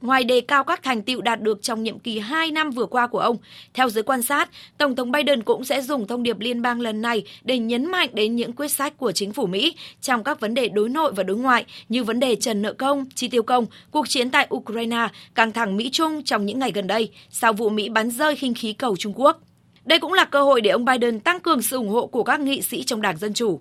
[0.00, 3.06] Ngoài đề cao các thành tựu đạt được trong nhiệm kỳ 2 năm vừa qua
[3.06, 3.36] của ông,
[3.74, 7.02] theo giới quan sát, Tổng thống Biden cũng sẽ dùng thông điệp liên bang lần
[7.02, 10.54] này để nhấn mạnh đến những quyết sách của chính phủ Mỹ trong các vấn
[10.54, 13.66] đề đối nội và đối ngoại như vấn đề trần nợ công, chi tiêu công,
[13.90, 17.88] cuộc chiến tại Ukraine, căng thẳng Mỹ-Trung trong những ngày gần đây sau vụ Mỹ
[17.88, 19.40] bắn rơi khinh khí cầu Trung Quốc.
[19.84, 22.40] Đây cũng là cơ hội để ông Biden tăng cường sự ủng hộ của các
[22.40, 23.60] nghị sĩ trong Đảng Dân Chủ.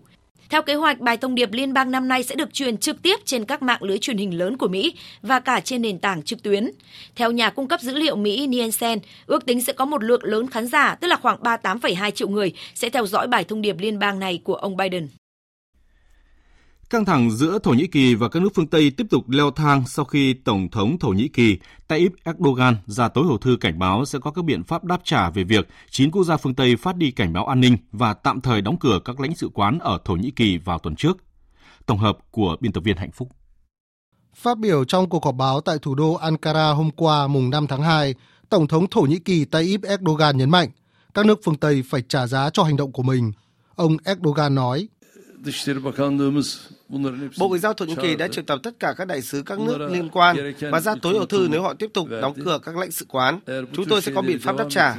[0.50, 3.20] Theo kế hoạch, bài thông điệp liên bang năm nay sẽ được truyền trực tiếp
[3.26, 6.44] trên các mạng lưới truyền hình lớn của Mỹ và cả trên nền tảng trực
[6.44, 6.72] tuyến.
[7.16, 10.48] Theo nhà cung cấp dữ liệu Mỹ Nielsen, ước tính sẽ có một lượng lớn
[10.48, 14.00] khán giả, tức là khoảng 38,2 triệu người, sẽ theo dõi bài thông điệp liên
[14.00, 15.08] bang này của ông Biden.
[16.90, 19.84] Căng thẳng giữa Thổ Nhĩ Kỳ và các nước phương Tây tiếp tục leo thang
[19.88, 24.06] sau khi Tổng thống Thổ Nhĩ Kỳ Tayyip Erdogan ra tối hậu thư cảnh báo
[24.06, 26.96] sẽ có các biện pháp đáp trả về việc 9 quốc gia phương Tây phát
[26.96, 30.00] đi cảnh báo an ninh và tạm thời đóng cửa các lãnh sự quán ở
[30.06, 31.18] Thổ Nhĩ Kỳ vào tuần trước.
[31.86, 33.30] Tổng hợp của biên tập viên Hạnh Phúc.
[34.36, 37.82] Phát biểu trong cuộc họp báo tại thủ đô Ankara hôm qua mùng 5 tháng
[37.84, 38.16] 2,
[38.50, 40.70] Tổng thống Thổ Nhĩ Kỳ Tayyip Erdogan nhấn mạnh
[41.14, 43.32] các nước phương Tây phải trả giá cho hành động của mình.
[43.76, 44.88] Ông Erdogan nói,
[47.38, 49.60] Bộ Ngoại giao Thổ Nhĩ Kỳ đã triệu tập tất cả các đại sứ các
[49.60, 52.78] nước liên quan và ra tối hậu thư nếu họ tiếp tục đóng cửa các
[52.78, 53.40] lãnh sự quán.
[53.74, 54.98] Chúng tôi sẽ có biện pháp đáp trả.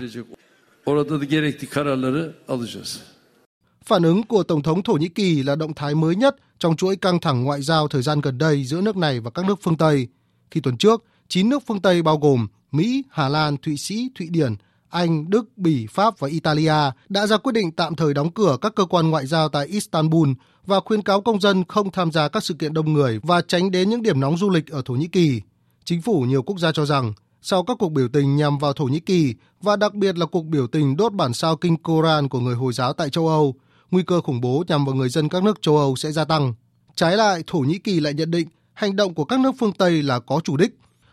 [3.85, 6.96] Phản ứng của Tổng thống Thổ Nhĩ Kỳ là động thái mới nhất trong chuỗi
[6.96, 9.76] căng thẳng ngoại giao thời gian gần đây giữa nước này và các nước phương
[9.76, 10.09] Tây.
[10.50, 14.29] Khi tuần trước, 9 nước phương Tây bao gồm Mỹ, Hà Lan, Thụy Sĩ, Thụy
[14.31, 14.55] Điển,
[14.88, 16.74] Anh, Đức, Bỉ, Pháp và Italia
[17.09, 20.29] đã ra quyết định tạm thời đóng cửa các cơ quan ngoại giao tại Istanbul
[20.66, 23.70] và khuyên cáo công dân không tham gia các sự kiện đông người và tránh
[23.70, 25.40] đến những điểm nóng du lịch ở Thổ Nhĩ Kỳ.
[25.85, 28.85] Chính phủ nhiều quốc gia cho rằng sau các cuộc biểu tình nhằm vào Thổ
[28.85, 32.40] Nhĩ Kỳ và đặc biệt là cuộc biểu tình đốt bản sao kinh Koran của
[32.40, 33.55] người Hồi giáo tại châu Âu,
[33.90, 36.55] nguy cơ khủng bố nhằm vào người dân các nước châu Âu sẽ gia tăng.
[36.94, 40.03] Trái lại, Thổ Nhĩ Kỳ lại nhận định hành động của các nước phương Tây
[40.03, 40.70] là có chủ đích.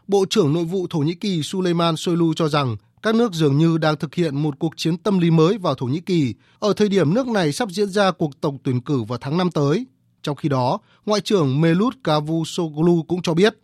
[0.08, 2.76] Bộ trưởng Nội vụ Thổ Nhĩ Kỳ Suleiman Soylu cho rằng
[3.08, 5.86] các nước dường như đang thực hiện một cuộc chiến tâm lý mới vào Thổ
[5.86, 9.18] Nhĩ Kỳ ở thời điểm nước này sắp diễn ra cuộc tổng tuyển cử vào
[9.22, 9.86] tháng 5 tới.
[10.22, 13.56] Trong khi đó, Ngoại trưởng Melut Cavusoglu cũng cho biết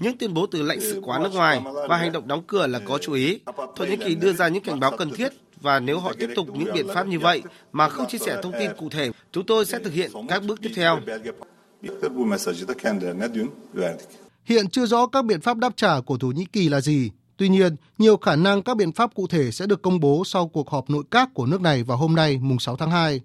[0.00, 2.78] những tuyên bố từ lãnh sự quán nước ngoài và hành động đóng cửa là
[2.78, 3.40] có chú ý.
[3.76, 6.48] Thổ Nhĩ Kỳ đưa ra những cảnh báo cần thiết và nếu họ tiếp tục
[6.54, 9.66] những biện pháp như vậy mà không chia sẻ thông tin cụ thể, chúng tôi
[9.66, 11.00] sẽ thực hiện các bước tiếp theo.
[14.44, 17.10] Hiện chưa rõ các biện pháp đáp trả của Thổ Nhĩ Kỳ là gì.
[17.40, 20.48] Tuy nhiên, nhiều khả năng các biện pháp cụ thể sẽ được công bố sau
[20.48, 23.20] cuộc họp nội các của nước này vào hôm nay, mùng 6 tháng 2.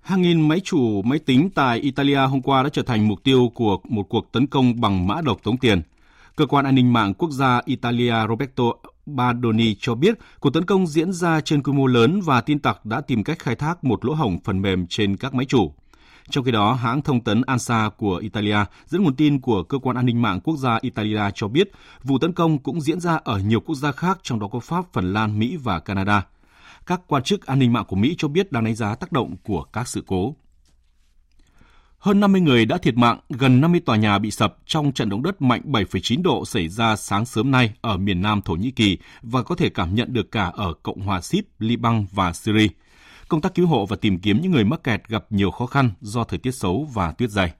[0.00, 3.50] Hàng nghìn máy chủ máy tính tại Italia hôm qua đã trở thành mục tiêu
[3.54, 5.82] của một cuộc tấn công bằng mã độc tống tiền.
[6.36, 8.64] Cơ quan an ninh mạng quốc gia Italia Roberto
[9.06, 12.84] Badoni cho biết cuộc tấn công diễn ra trên quy mô lớn và tin tặc
[12.84, 15.72] đã tìm cách khai thác một lỗ hổng phần mềm trên các máy chủ.
[16.30, 19.96] Trong khi đó, hãng thông tấn ANSA của Italia dẫn nguồn tin của cơ quan
[19.96, 21.70] an ninh mạng quốc gia Italia cho biết
[22.02, 24.84] vụ tấn công cũng diễn ra ở nhiều quốc gia khác trong đó có Pháp,
[24.92, 26.26] Phần Lan, Mỹ và Canada.
[26.86, 29.36] Các quan chức an ninh mạng của Mỹ cho biết đang đánh giá tác động
[29.42, 30.34] của các sự cố.
[31.98, 35.22] Hơn 50 người đã thiệt mạng, gần 50 tòa nhà bị sập trong trận động
[35.22, 38.98] đất mạnh 7,9 độ xảy ra sáng sớm nay ở miền nam Thổ Nhĩ Kỳ
[39.22, 42.68] và có thể cảm nhận được cả ở Cộng hòa Sip, Liban và Syria.
[43.34, 45.90] Công tác cứu hộ và tìm kiếm những người mắc kẹt gặp nhiều khó khăn
[46.00, 47.52] do thời tiết xấu và tuyết dày.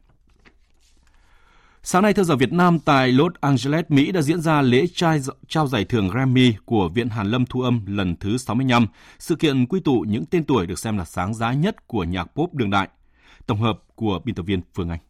[1.82, 5.20] Sáng nay theo giờ Việt Nam tại Los Angeles, Mỹ đã diễn ra lễ trai,
[5.48, 8.86] trao giải thưởng Grammy của Viện Hàn Lâm Thu âm lần thứ 65,
[9.18, 12.24] sự kiện quy tụ những tên tuổi được xem là sáng giá nhất của nhạc
[12.24, 12.88] pop đương đại.
[13.46, 15.00] Tổng hợp của biên tập viên Phương Anh.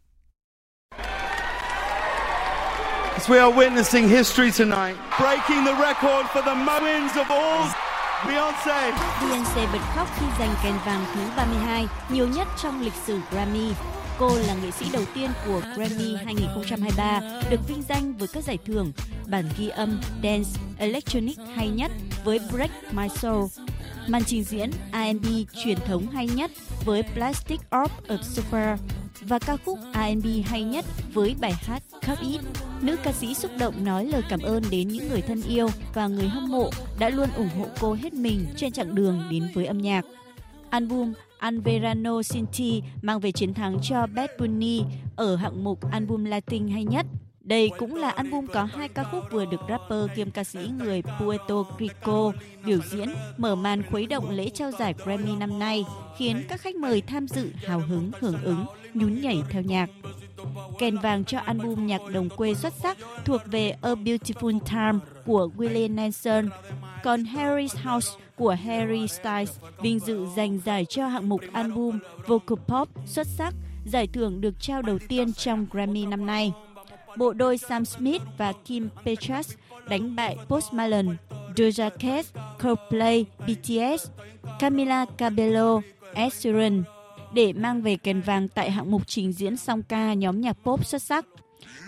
[3.29, 7.94] We are witnessing history tonight, breaking the record for the wins of all
[8.29, 13.19] Beyonce, Beyonce bật khóc khi giành kèn vàng thứ 32, nhiều nhất trong lịch sử
[13.31, 13.73] Grammy.
[14.19, 18.59] Cô là nghệ sĩ đầu tiên của Grammy 2023 được vinh danh với các giải
[18.67, 18.93] thưởng
[19.27, 21.93] bản ghi âm Dance Electronic hay nhất
[22.25, 23.45] với Break My Soul,
[24.09, 25.27] màn trình diễn R&B
[25.65, 26.51] truyền thống hay nhất
[26.85, 28.79] với Plastic Orb of Super
[29.21, 32.41] và ca khúc R&B hay nhất với bài hát Cup It.
[32.83, 36.07] Nữ ca sĩ xúc động nói lời cảm ơn đến những người thân yêu và
[36.07, 39.67] người hâm mộ đã luôn ủng hộ cô hết mình trên chặng đường đến với
[39.67, 40.05] âm nhạc.
[40.71, 44.83] Album Anverano Sinti mang về chiến thắng cho Bad Bunny
[45.17, 47.07] ở hạng mục album Latin hay nhất.
[47.45, 51.03] Đây cũng là album có hai ca khúc vừa được rapper kiêm ca sĩ người
[51.03, 52.33] Puerto Rico
[52.65, 55.85] biểu diễn mở màn khuấy động lễ trao giải Grammy năm nay,
[56.19, 59.91] khiến các khách mời tham dự hào hứng hưởng ứng, nhún nhảy theo nhạc.
[60.79, 65.49] Kèn vàng cho album nhạc đồng quê xuất sắc thuộc về A Beautiful Time của
[65.57, 66.49] Willie Nelson,
[67.05, 72.59] còn Harry's House của Harry Styles vinh dự giành giải cho hạng mục album Vocal
[72.67, 73.55] Pop xuất sắc,
[73.87, 76.53] giải thưởng được trao đầu tiên trong Grammy năm nay.
[77.17, 79.53] Bộ đôi Sam Smith và Kim Petras
[79.89, 81.15] đánh bại Post Malone,
[81.57, 82.27] Doja Cat,
[82.63, 84.09] Coldplay, BTS,
[84.59, 85.81] Camila Cabello,
[86.15, 86.83] Ed Sheeran
[87.35, 90.87] để mang về kèn vàng tại hạng mục trình diễn song ca nhóm nhạc pop
[90.87, 91.27] xuất sắc.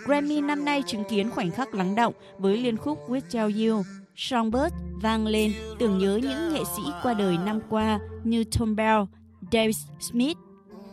[0.05, 3.83] Grammy năm nay chứng kiến khoảnh khắc lắng động với liên khúc Without You.
[4.15, 9.01] Songbird vang lên tưởng nhớ những nghệ sĩ qua đời năm qua như Tom Bell,
[9.51, 10.37] Dave Smith.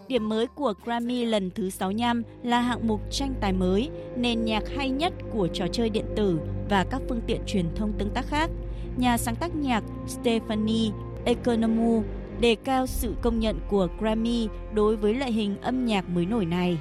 [0.08, 4.62] Điểm mới của Grammy lần thứ 65 là hạng mục tranh tài mới, nền nhạc
[4.76, 8.26] hay nhất của trò chơi điện tử và các phương tiện truyền thông tương tác
[8.26, 8.50] khác.
[8.96, 10.90] Nhà sáng tác nhạc Stephanie
[11.24, 12.04] Economou
[12.40, 16.44] đề cao sự công nhận của Grammy đối với loại hình âm nhạc mới nổi
[16.44, 16.78] này.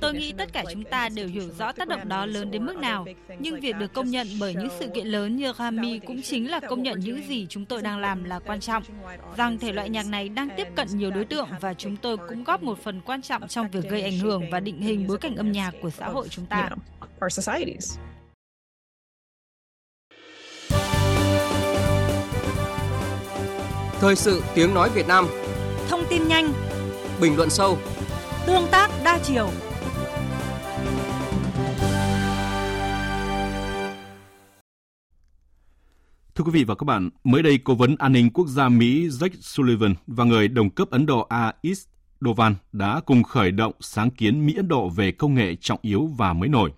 [0.00, 2.76] Tôi nghĩ tất cả chúng ta đều hiểu rõ tác động đó lớn đến mức
[2.76, 3.06] nào,
[3.38, 6.60] nhưng việc được công nhận bởi những sự kiện lớn như Grammy cũng chính là
[6.60, 8.82] công nhận những gì chúng tôi đang làm là quan trọng,
[9.36, 12.44] rằng thể loại nhạc này đang tiếp cận nhiều đối tượng và chúng tôi cũng
[12.44, 15.36] góp một phần quan trọng trong việc gây ảnh hưởng và định hình bối cảnh
[15.36, 16.70] âm nhạc của xã hội chúng ta.
[24.00, 25.26] Thời sự tiếng nói Việt Nam.
[25.88, 26.52] Thông tin nhanh.
[27.20, 27.78] Bình luận sâu
[28.50, 29.50] Tương tác đa chiều
[36.34, 39.08] Thưa quý vị và các bạn, mới đây Cố vấn An ninh Quốc gia Mỹ
[39.08, 41.88] Jake Sullivan và người đồng cấp Ấn Độ Aish
[42.20, 46.32] Dovan đã cùng khởi động sáng kiến Mỹ-Ấn Độ về công nghệ trọng yếu và
[46.32, 46.72] mới nổi.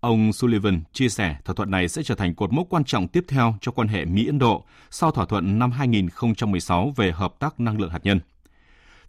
[0.00, 3.24] Ông Sullivan chia sẻ thỏa thuận này sẽ trở thành cột mốc quan trọng tiếp
[3.28, 7.80] theo cho quan hệ Mỹ-Ấn Độ sau thỏa thuận năm 2016 về hợp tác năng
[7.80, 8.20] lượng hạt nhân.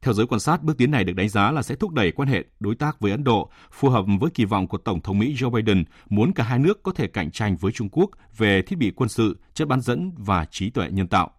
[0.02, 2.30] Theo giới quan sát, bước tiến này được đánh giá là sẽ thúc đẩy quan
[2.30, 5.34] hệ đối tác với Ấn Độ, phù hợp với kỳ vọng của Tổng thống Mỹ
[5.34, 8.76] Joe Biden muốn cả hai nước có thể cạnh tranh với Trung Quốc về thiết
[8.76, 11.32] bị quân sự, chất bán dẫn và trí tuệ nhân tạo.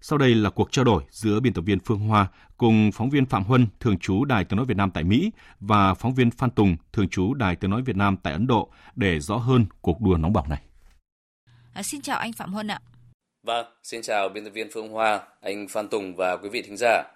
[0.00, 2.26] Sau đây là cuộc trao đổi giữa biên tập viên Phương Hoa
[2.56, 5.30] cùng phóng viên Phạm Huân, thường trú Đài Tiếng nói Việt Nam tại Mỹ
[5.60, 8.70] và phóng viên Phan Tùng, thường trú Đài Tiếng nói Việt Nam tại Ấn Độ
[8.94, 10.62] để rõ hơn cuộc đua nóng bỏng này.
[11.72, 12.80] À, xin chào anh Phạm Huân ạ.
[13.42, 16.76] Vâng, xin chào biên tập viên Phương Hoa, anh Phan Tùng và quý vị thính
[16.76, 17.15] giả.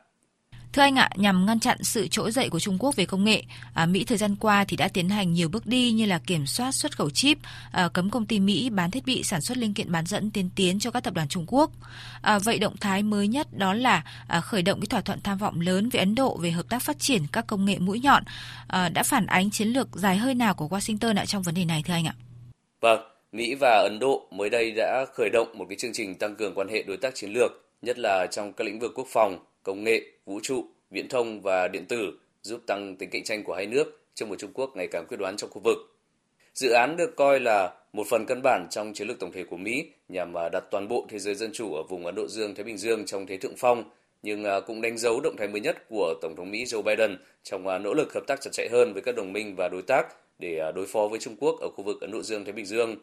[0.72, 3.42] Thưa anh ạ, nhằm ngăn chặn sự trỗi dậy của Trung Quốc về công nghệ,
[3.74, 6.46] à, Mỹ thời gian qua thì đã tiến hành nhiều bước đi như là kiểm
[6.46, 7.38] soát xuất khẩu chip,
[7.72, 10.50] à, cấm công ty Mỹ bán thiết bị sản xuất linh kiện bán dẫn tiên
[10.56, 11.70] tiến cho các tập đoàn Trung Quốc.
[12.22, 15.38] À, vậy động thái mới nhất đó là à, khởi động cái thỏa thuận tham
[15.38, 18.22] vọng lớn với Ấn Độ về hợp tác phát triển các công nghệ mũi nhọn
[18.68, 21.64] à, đã phản ánh chiến lược dài hơi nào của Washington ạ trong vấn đề
[21.64, 22.14] này thưa anh ạ?
[22.80, 23.00] Vâng,
[23.32, 26.54] Mỹ và Ấn Độ mới đây đã khởi động một cái chương trình tăng cường
[26.54, 27.50] quan hệ đối tác chiến lược,
[27.82, 31.68] nhất là trong các lĩnh vực quốc phòng, công nghệ, vũ trụ, viễn thông và
[31.68, 34.88] điện tử, giúp tăng tính cạnh tranh của hai nước trong một Trung Quốc ngày
[34.90, 35.78] càng quyết đoán trong khu vực.
[36.54, 39.56] Dự án được coi là một phần căn bản trong chiến lược tổng thể của
[39.56, 42.64] Mỹ nhằm à, đặt toàn bộ thế giới dân chủ ở vùng Ấn Độ Dương-Thái
[42.64, 43.84] Bình Dương trong thế thượng phong,
[44.22, 47.16] nhưng à, cũng đánh dấu động thái mới nhất của Tổng thống Mỹ Joe Biden
[47.42, 49.82] trong à, nỗ lực hợp tác chặt chẽ hơn với các đồng minh và đối
[49.82, 50.06] tác
[50.38, 52.96] để đối phó với Trung Quốc ở khu vực Ấn Độ Dương-Thái Bình Dương.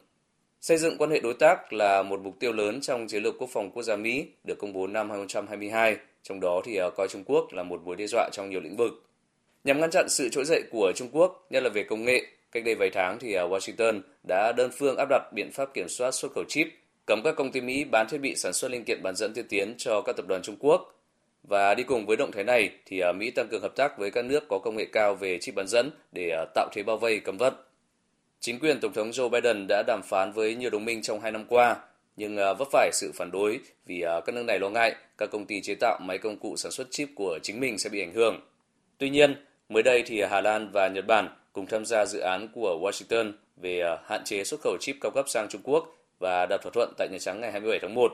[0.62, 3.50] Xây dựng quan hệ đối tác là một mục tiêu lớn trong chiến lược quốc
[3.54, 5.98] phòng quốc gia Mỹ được công bố năm 2022,
[6.30, 8.76] trong đó thì à, coi Trung Quốc là một mối đe dọa trong nhiều lĩnh
[8.76, 9.04] vực.
[9.64, 12.64] Nhằm ngăn chặn sự trỗi dậy của Trung Quốc, nhất là về công nghệ, cách
[12.66, 16.12] đây vài tháng thì à, Washington đã đơn phương áp đặt biện pháp kiểm soát
[16.12, 16.68] xuất khẩu chip,
[17.06, 19.46] cấm các công ty Mỹ bán thiết bị sản xuất linh kiện bán dẫn tiên
[19.50, 20.94] tiến cho các tập đoàn Trung Quốc.
[21.44, 24.12] Và đi cùng với động thái này thì à, Mỹ tăng cường hợp tác với
[24.12, 27.20] các nước có công nghệ cao về chip bán dẫn để tạo thế bao vây
[27.20, 27.54] cấm vận.
[28.40, 31.32] Chính quyền Tổng thống Joe Biden đã đàm phán với nhiều đồng minh trong hai
[31.32, 31.76] năm qua,
[32.18, 35.32] nhưng à, vấp phải sự phản đối vì à, các nước này lo ngại các
[35.32, 38.02] công ty chế tạo máy công cụ sản xuất chip của chính mình sẽ bị
[38.02, 38.40] ảnh hưởng.
[38.98, 39.36] Tuy nhiên,
[39.70, 43.32] mới đây thì Hà Lan và Nhật Bản cùng tham gia dự án của Washington
[43.62, 46.72] về à, hạn chế xuất khẩu chip cao cấp sang Trung Quốc và đạt thỏa
[46.72, 48.12] thuận tại Nhà Trắng ngày 27 tháng 1.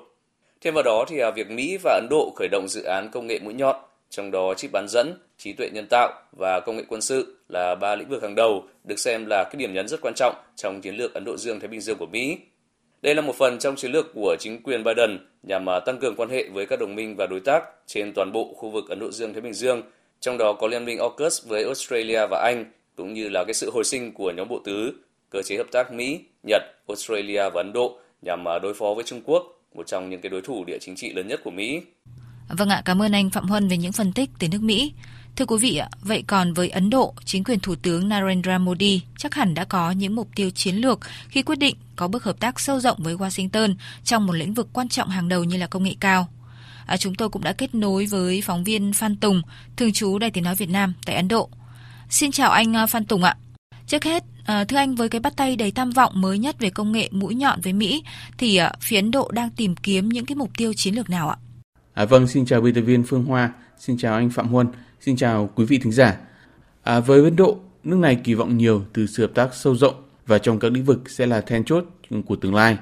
[0.61, 3.39] Thêm vào đó thì việc Mỹ và Ấn Độ khởi động dự án công nghệ
[3.39, 3.75] mũi nhọn,
[4.09, 7.75] trong đó chip bán dẫn, trí tuệ nhân tạo và công nghệ quân sự là
[7.75, 10.81] ba lĩnh vực hàng đầu được xem là cái điểm nhấn rất quan trọng trong
[10.81, 12.37] chiến lược Ấn Độ Dương Thái Bình Dương của Mỹ.
[13.03, 16.15] Đây là một phần trong chiến lược của chính quyền Biden nhằm à, tăng cường
[16.15, 18.99] quan hệ với các đồng minh và đối tác trên toàn bộ khu vực Ấn
[18.99, 19.81] Độ Dương Thái Bình Dương,
[20.19, 23.71] trong đó có liên minh AUKUS với Australia và Anh, cũng như là cái sự
[23.73, 24.93] hồi sinh của nhóm bộ tứ,
[25.29, 29.03] cơ chế hợp tác Mỹ, Nhật, Australia và Ấn Độ nhằm à, đối phó với
[29.03, 29.43] Trung Quốc,
[29.75, 31.81] một trong những cái đối thủ địa chính trị lớn nhất của Mỹ.
[32.49, 34.93] Vâng ạ, cảm ơn anh Phạm Huân về những phân tích từ nước Mỹ.
[35.35, 39.01] Thưa quý vị ạ, vậy còn với Ấn Độ, chính quyền Thủ tướng Narendra Modi
[39.17, 42.39] chắc hẳn đã có những mục tiêu chiến lược khi quyết định có bước hợp
[42.39, 45.67] tác sâu rộng với Washington trong một lĩnh vực quan trọng hàng đầu như là
[45.67, 46.27] công nghệ cao.
[46.85, 49.41] À, chúng tôi cũng đã kết nối với phóng viên Phan Tùng,
[49.75, 51.49] thường trú Đài Tiếng Nói Việt Nam tại Ấn Độ.
[52.09, 53.37] Xin chào anh à, Phan Tùng ạ.
[53.87, 56.69] Trước hết, à, thưa anh với cái bắt tay đầy tham vọng mới nhất về
[56.69, 58.03] công nghệ mũi nhọn với Mỹ,
[58.37, 61.29] thì à, phía Ấn Độ đang tìm kiếm những cái mục tiêu chiến lược nào
[61.29, 61.37] ạ?
[61.93, 64.67] À, vâng, xin chào biên tập viên Phương Hoa, xin chào anh Phạm Huân.
[65.05, 66.17] Xin chào quý vị thính giả.
[66.83, 69.93] À, với Ấn Độ, nước này kỳ vọng nhiều từ sự hợp tác sâu rộng
[70.27, 71.85] và trong các lĩnh vực sẽ là then chốt
[72.25, 72.77] của tương lai.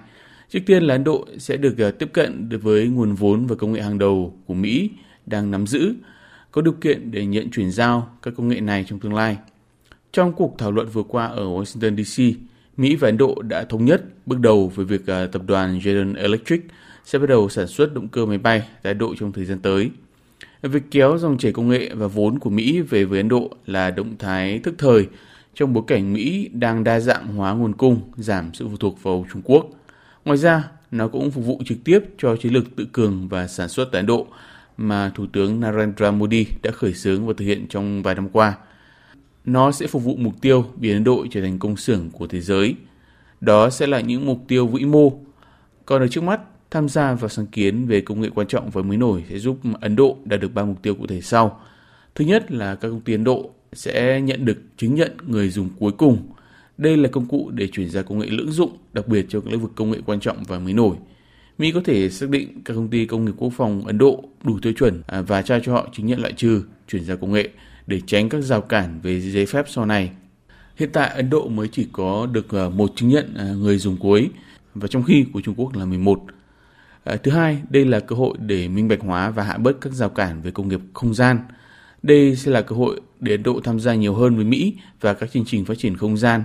[0.50, 3.72] Trước tiên là Ấn Độ sẽ được à, tiếp cận với nguồn vốn và công
[3.72, 4.90] nghệ hàng đầu của Mỹ
[5.26, 5.94] đang nắm giữ,
[6.52, 9.38] có điều kiện để nhận chuyển giao các công nghệ này trong tương lai.
[10.12, 12.40] Trong cuộc thảo luận vừa qua ở Washington DC,
[12.78, 16.18] Mỹ và Ấn Độ đã thống nhất bước đầu về việc à, tập đoàn General
[16.18, 16.62] Electric
[17.06, 19.60] sẽ bắt đầu sản xuất động cơ máy bay tại Ấn Độ trong thời gian
[19.60, 19.90] tới.
[20.62, 23.92] Việc kéo dòng chảy công nghệ và vốn của Mỹ về với Ấn Độ là
[23.92, 25.08] động thái thức thời
[25.54, 29.26] trong bối cảnh Mỹ đang đa dạng hóa nguồn cung, giảm sự phụ thuộc vào
[29.34, 29.70] Trung Quốc.
[30.26, 33.70] Ngoài ra, nó cũng phục vụ trực tiếp cho chiến lược tự cường và sản
[33.70, 34.28] xuất tại Ấn Độ
[34.78, 38.58] mà Thủ tướng Narendra Modi đã khởi xướng và thực hiện trong vài năm qua.
[39.46, 42.42] Nó sẽ phục vụ mục tiêu biến Ấn Độ trở thành công xưởng của thế
[42.42, 42.76] giới.
[43.42, 45.12] Đó sẽ là những mục tiêu vĩ mô.
[45.86, 46.42] Còn ở trước mắt,
[46.72, 49.58] tham gia vào sáng kiến về công nghệ quan trọng và mới nổi sẽ giúp
[49.82, 51.60] Ấn Độ đạt được ba mục tiêu cụ thể sau.
[52.16, 55.70] Thứ nhất là các công ty Ấn Độ sẽ nhận được chứng nhận người dùng
[55.80, 56.18] cuối cùng.
[56.78, 59.52] Đây là công cụ để chuyển giao công nghệ lưỡng dụng, đặc biệt cho các
[59.52, 60.96] lĩnh vực công nghệ quan trọng và mới nổi.
[61.58, 64.60] Mỹ có thể xác định các công ty công nghiệp quốc phòng Ấn Độ đủ
[64.62, 67.50] tiêu chuẩn à, và trao cho họ chứng nhận loại trừ chuyển giao công nghệ
[67.88, 70.12] để tránh các rào cản về giấy phép sau này.
[70.76, 73.98] Hiện tại Ấn Độ mới chỉ có được à, một chứng nhận à, người dùng
[73.98, 74.30] cuối
[74.76, 76.22] và trong khi của Trung Quốc là 11.
[77.04, 79.94] Ờ, thứ hai, đây là cơ hội để minh bạch hóa và hạ bớt các
[79.94, 81.40] rào cản về công nghiệp không gian.
[82.04, 85.14] Đây sẽ là cơ hội để Ấn Độ tham gia nhiều hơn với Mỹ và
[85.14, 86.44] các chương trình phát triển không gian,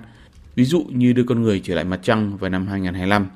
[0.55, 3.27] ví dụ như đưa con người trở lại mặt trăng vào năm 2025.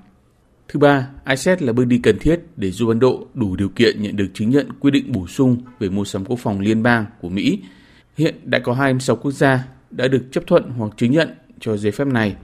[0.68, 4.02] Thứ ba, ISET là bước đi cần thiết để giúp Ấn Độ đủ điều kiện
[4.02, 7.06] nhận được chứng nhận quy định bổ sung về mua sắm quốc phòng liên bang
[7.20, 7.58] của Mỹ.
[8.16, 11.28] Hiện đã có 26 quốc gia đã được chấp thuận hoặc chứng nhận
[11.60, 12.36] cho giấy phép này.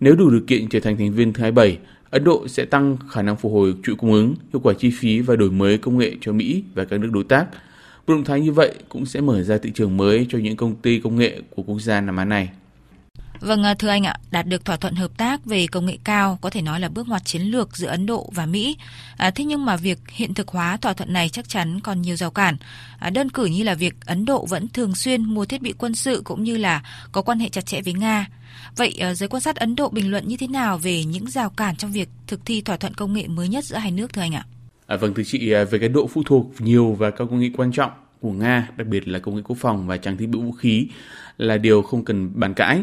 [0.00, 1.78] Nếu đủ điều kiện trở thành thành viên thứ 27,
[2.14, 5.20] Ấn Độ sẽ tăng khả năng phục hồi chuỗi cung ứng, hiệu quả chi phí
[5.20, 7.46] và đổi mới công nghệ cho Mỹ và các nước đối tác.
[8.06, 10.74] Một động thái như vậy cũng sẽ mở ra thị trường mới cho những công
[10.76, 12.50] ty công nghệ của quốc gia Nam Á này.
[13.44, 16.38] Vâng, à, thưa anh ạ, đạt được thỏa thuận hợp tác về công nghệ cao
[16.40, 18.76] có thể nói là bước ngoặt chiến lược giữa Ấn Độ và Mỹ.
[19.16, 22.16] À, thế nhưng mà việc hiện thực hóa thỏa thuận này chắc chắn còn nhiều
[22.16, 22.56] rào cản.
[22.98, 25.94] À, đơn cử như là việc Ấn Độ vẫn thường xuyên mua thiết bị quân
[25.94, 26.82] sự cũng như là
[27.12, 28.26] có quan hệ chặt chẽ với Nga.
[28.76, 31.50] Vậy à, giới quan sát Ấn Độ bình luận như thế nào về những rào
[31.50, 34.22] cản trong việc thực thi thỏa thuận công nghệ mới nhất giữa hai nước thưa
[34.22, 34.46] anh ạ?
[34.86, 37.50] À, vâng thưa chị, à, về cái độ phụ thuộc nhiều vào các công nghệ
[37.56, 37.90] quan trọng
[38.20, 40.88] của Nga, đặc biệt là công nghệ quốc phòng và trang thiết bị vũ khí
[41.38, 42.82] là điều không cần bàn cãi.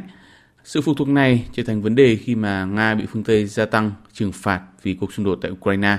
[0.64, 3.66] Sự phụ thuộc này trở thành vấn đề khi mà Nga bị phương Tây gia
[3.66, 5.98] tăng trừng phạt vì cuộc xung đột tại Ukraine.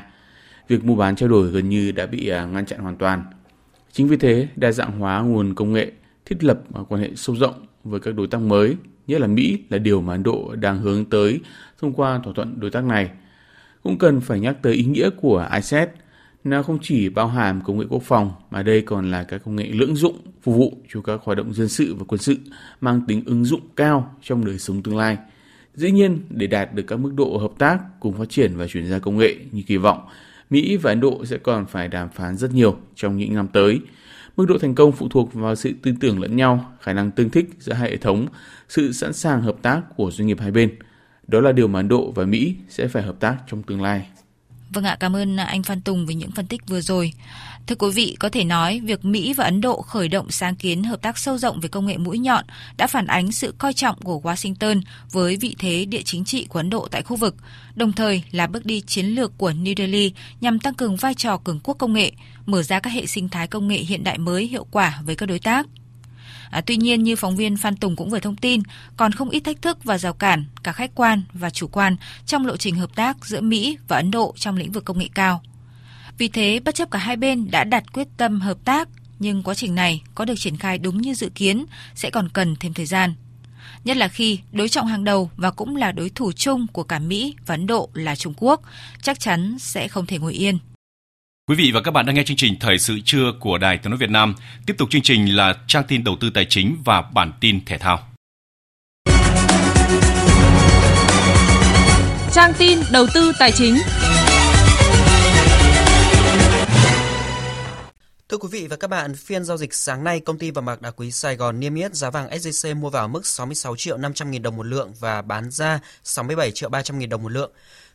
[0.69, 3.23] Việc mua bán trao đổi gần như đã bị à, ngăn chặn hoàn toàn.
[3.93, 5.93] Chính vì thế, đa dạng hóa nguồn công nghệ,
[6.25, 9.79] thiết lập quan hệ sâu rộng với các đối tác mới, nhất là Mỹ là
[9.79, 11.41] điều mà Ấn Độ đang hướng tới
[11.81, 13.11] thông qua thỏa thuận đối tác này.
[13.83, 15.91] Cũng cần phải nhắc tới ý nghĩa của ISET
[16.45, 19.57] nó không chỉ bao hàm công nghệ quốc phòng mà đây còn là các công
[19.57, 22.37] nghệ lưỡng dụng phục vụ cho các hoạt động dân sự và quân sự
[22.81, 25.19] mang tính ứng dụng cao trong đời sống tương lai.
[25.75, 28.87] Dĩ nhiên, để đạt được các mức độ hợp tác cùng phát triển và chuyển
[28.87, 30.09] giao công nghệ như kỳ vọng,
[30.51, 33.81] Mỹ và Ấn Độ sẽ còn phải đàm phán rất nhiều trong những năm tới.
[34.37, 37.31] Mức độ thành công phụ thuộc vào sự tin tưởng lẫn nhau, khả năng tương
[37.31, 38.27] thích giữa hai hệ thống,
[38.69, 40.71] sự sẵn sàng hợp tác của doanh nghiệp hai bên.
[41.29, 44.07] Đó là điều mà Ấn Độ và Mỹ sẽ phải hợp tác trong tương lai.
[44.73, 47.13] Vâng ạ, cảm ơn anh Phan Tùng với những phân tích vừa rồi.
[47.67, 50.83] Thưa quý vị, có thể nói việc Mỹ và Ấn Độ khởi động sáng kiến
[50.83, 52.45] hợp tác sâu rộng về công nghệ mũi nhọn
[52.77, 56.59] đã phản ánh sự coi trọng của Washington với vị thế địa chính trị của
[56.59, 57.37] Ấn Độ tại khu vực,
[57.75, 61.37] đồng thời là bước đi chiến lược của New Delhi nhằm tăng cường vai trò
[61.37, 62.13] cường quốc công nghệ,
[62.47, 65.27] mở ra các hệ sinh thái công nghệ hiện đại mới hiệu quả với các
[65.27, 65.67] đối tác.
[66.53, 68.63] À, tuy nhiên như phóng viên Phan Tùng cũng vừa thông tin,
[68.97, 71.97] còn không ít thách thức và rào cản cả khách quan và chủ quan
[72.27, 75.09] trong lộ trình hợp tác giữa Mỹ và Ấn Độ trong lĩnh vực công nghệ
[75.15, 75.43] cao.
[76.19, 78.89] Vì thế, bất chấp cả hai bên đã đặt quyết tâm hợp tác,
[79.19, 82.57] nhưng quá trình này có được triển khai đúng như dự kiến sẽ còn cần
[82.61, 83.15] thêm thời gian.
[83.85, 86.99] Nhất là khi đối trọng hàng đầu và cũng là đối thủ chung của cả
[86.99, 88.61] Mỹ và Ấn Độ là Trung Quốc,
[89.03, 90.59] chắc chắn sẽ không thể ngồi yên.
[91.49, 93.91] Quý vị và các bạn đang nghe chương trình Thời sự trưa của Đài Tiếng
[93.91, 94.35] nói Việt Nam.
[94.67, 97.79] Tiếp tục chương trình là trang tin đầu tư tài chính và bản tin thể
[97.79, 98.09] thao.
[102.33, 103.75] Trang tin đầu tư tài chính.
[108.29, 110.83] Thưa quý vị và các bạn, phiên giao dịch sáng nay, công ty vàng bạc
[110.83, 114.31] đá quý Sài Gòn niêm yết giá vàng SJC mua vào mức 66 triệu 500
[114.31, 117.53] nghìn đồng một lượng và bán ra 67 triệu 300 nghìn đồng một lượng.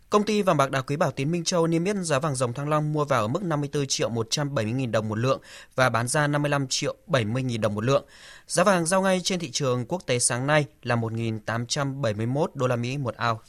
[0.10, 2.53] Công ty vàng bạc đá quý Bảo Tín Minh Châu niêm yết giá vàng dòng
[2.53, 5.41] Thăng Long mua vào ở mức 54 triệu 170 nghìn đồng một lượng
[5.76, 8.05] và bán ra 55 triệu 70 nghìn đồng một lượng.
[8.47, 12.76] Giá vàng giao ngay trên thị trường quốc tế sáng nay là 1.871 đô la
[12.76, 13.41] Mỹ một ao.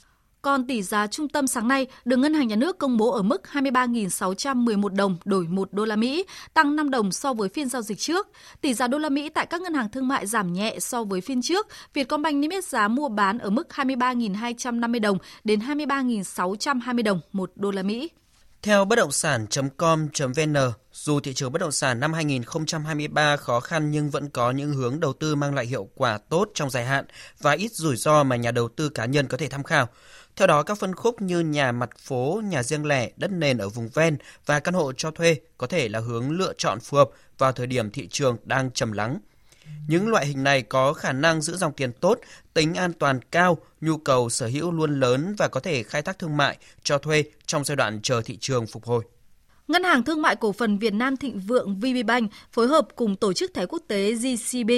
[0.49, 3.22] Còn tỷ giá trung tâm sáng nay được Ngân hàng Nhà nước công bố ở
[3.22, 6.24] mức 23.611 đồng đổi 1 đô la Mỹ,
[6.55, 8.28] tăng 5 đồng so với phiên giao dịch trước.
[8.61, 11.20] Tỷ giá đô la Mỹ tại các ngân hàng thương mại giảm nhẹ so với
[11.20, 11.66] phiên trước.
[11.94, 17.70] Vietcombank niêm yết giá mua bán ở mức 23.250 đồng đến 23.620 đồng 1 đô
[17.70, 18.09] la Mỹ.
[18.62, 20.57] Theo bất động sản.com.vn,
[20.92, 25.01] dù thị trường bất động sản năm 2023 khó khăn nhưng vẫn có những hướng
[25.01, 27.05] đầu tư mang lại hiệu quả tốt trong dài hạn
[27.40, 29.88] và ít rủi ro mà nhà đầu tư cá nhân có thể tham khảo.
[30.39, 33.68] Theo đó, các phân khúc như nhà mặt phố, nhà riêng lẻ, đất nền ở
[33.68, 34.16] vùng ven
[34.47, 37.66] và căn hộ cho thuê có thể là hướng lựa chọn phù hợp vào thời
[37.66, 39.18] điểm thị trường đang trầm lắng.
[39.89, 42.18] Những loại hình này có khả năng giữ dòng tiền tốt,
[42.55, 46.18] tính an toàn cao, nhu cầu sở hữu luôn lớn và có thể khai thác
[46.18, 49.05] thương mại, cho thuê trong giai đoạn chờ thị trường phục hồi.
[49.68, 53.32] Ngân hàng Thương mại Cổ phần Việt Nam Thịnh Vượng VPBank phối hợp cùng Tổ
[53.32, 54.70] chức Thẻ Quốc tế GCB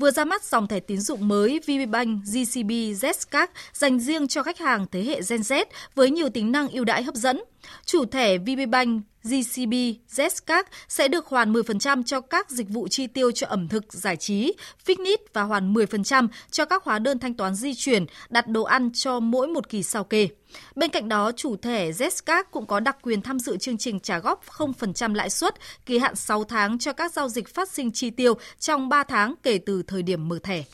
[0.00, 4.58] vừa ra mắt dòng thẻ tín dụng mới VPBank GCB Zcard dành riêng cho khách
[4.58, 7.40] hàng thế hệ Gen Z với nhiều tính năng ưu đãi hấp dẫn.
[7.84, 9.74] Chủ thẻ VPBank GCB
[10.10, 14.16] Zcard sẽ được hoàn 10% cho các dịch vụ chi tiêu cho ẩm thực, giải
[14.16, 14.52] trí,
[14.86, 18.90] fitness và hoàn 10% cho các hóa đơn thanh toán di chuyển, đặt đồ ăn
[18.94, 20.28] cho mỗi một kỳ sao kê.
[20.74, 24.18] Bên cạnh đó, chủ thẻ Zcard cũng có đặc quyền tham dự chương trình trả
[24.18, 25.54] góp 0% lãi suất,
[25.86, 29.34] kỳ hạn 6 tháng cho các giao dịch phát sinh chi tiêu trong 3 tháng
[29.42, 30.64] kể từ thời điểm mở thẻ.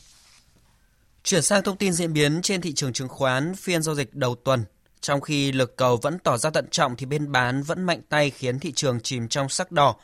[1.23, 4.35] Chuyển sang thông tin diễn biến trên thị trường chứng khoán, phiên giao dịch đầu
[4.35, 4.65] tuần.
[5.01, 8.29] Trong khi lực cầu vẫn tỏ ra thận trọng thì bên bán vẫn mạnh tay
[8.29, 9.95] khiến thị trường chìm trong sắc đỏ.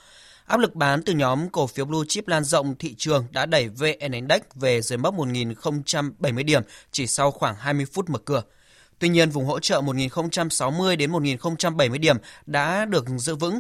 [0.46, 3.70] Áp lực bán từ nhóm cổ phiếu blue chip lan rộng, thị trường đã đẩy
[3.70, 6.62] VN Index về dưới mốc 1.070 điểm
[6.92, 8.44] chỉ sau khoảng 20 phút mở cửa.
[9.04, 13.60] Tuy nhiên, vùng hỗ trợ 1060 đến 1070 điểm đã được giữ vững.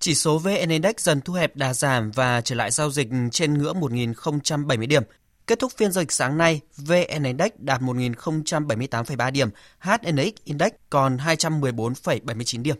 [0.00, 3.58] Chỉ số VN Index dần thu hẹp đà giảm và trở lại giao dịch trên
[3.58, 5.02] ngưỡng 1070 điểm.
[5.46, 11.16] Kết thúc phiên giao dịch sáng nay, VN Index đạt 1078,3 điểm, HNX Index còn
[11.16, 12.76] 214,79 điểm.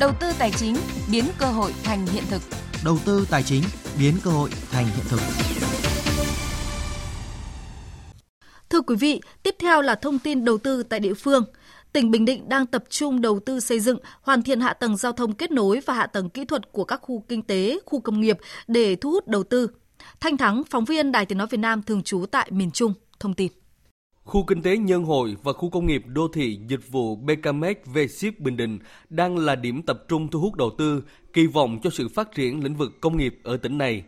[0.00, 0.76] Đầu tư tài chính
[1.10, 2.42] biến cơ hội thành hiện thực.
[2.84, 3.62] Đầu tư tài chính
[3.98, 5.20] biến cơ hội thành hiện thực.
[8.74, 11.44] Thưa quý vị, tiếp theo là thông tin đầu tư tại địa phương.
[11.92, 15.12] Tỉnh Bình Định đang tập trung đầu tư xây dựng, hoàn thiện hạ tầng giao
[15.12, 18.20] thông kết nối và hạ tầng kỹ thuật của các khu kinh tế, khu công
[18.20, 19.70] nghiệp để thu hút đầu tư.
[20.20, 23.34] Thanh Thắng, phóng viên Đài Tiếng Nói Việt Nam thường trú tại miền Trung, thông
[23.34, 23.52] tin.
[24.24, 27.98] Khu kinh tế Nhân Hội và khu công nghiệp đô thị dịch vụ BKMX v
[28.38, 31.02] Bình Định đang là điểm tập trung thu hút đầu tư,
[31.32, 34.02] kỳ vọng cho sự phát triển lĩnh vực công nghiệp ở tỉnh này.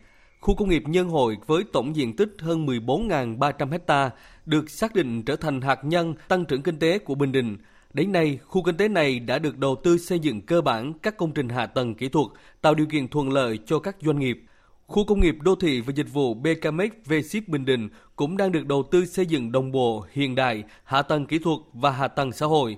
[0.46, 4.10] Khu công nghiệp Nhân Hội với tổng diện tích hơn 14.300 ha
[4.44, 7.56] được xác định trở thành hạt nhân tăng trưởng kinh tế của Bình Định.
[7.92, 11.16] Đến nay, khu kinh tế này đã được đầu tư xây dựng cơ bản các
[11.16, 12.26] công trình hạ tầng kỹ thuật,
[12.60, 14.42] tạo điều kiện thuận lợi cho các doanh nghiệp.
[14.86, 17.12] Khu công nghiệp đô thị và dịch vụ BKMX v
[17.46, 21.26] Bình Định cũng đang được đầu tư xây dựng đồng bộ, hiện đại, hạ tầng
[21.26, 22.76] kỹ thuật và hạ tầng xã hội.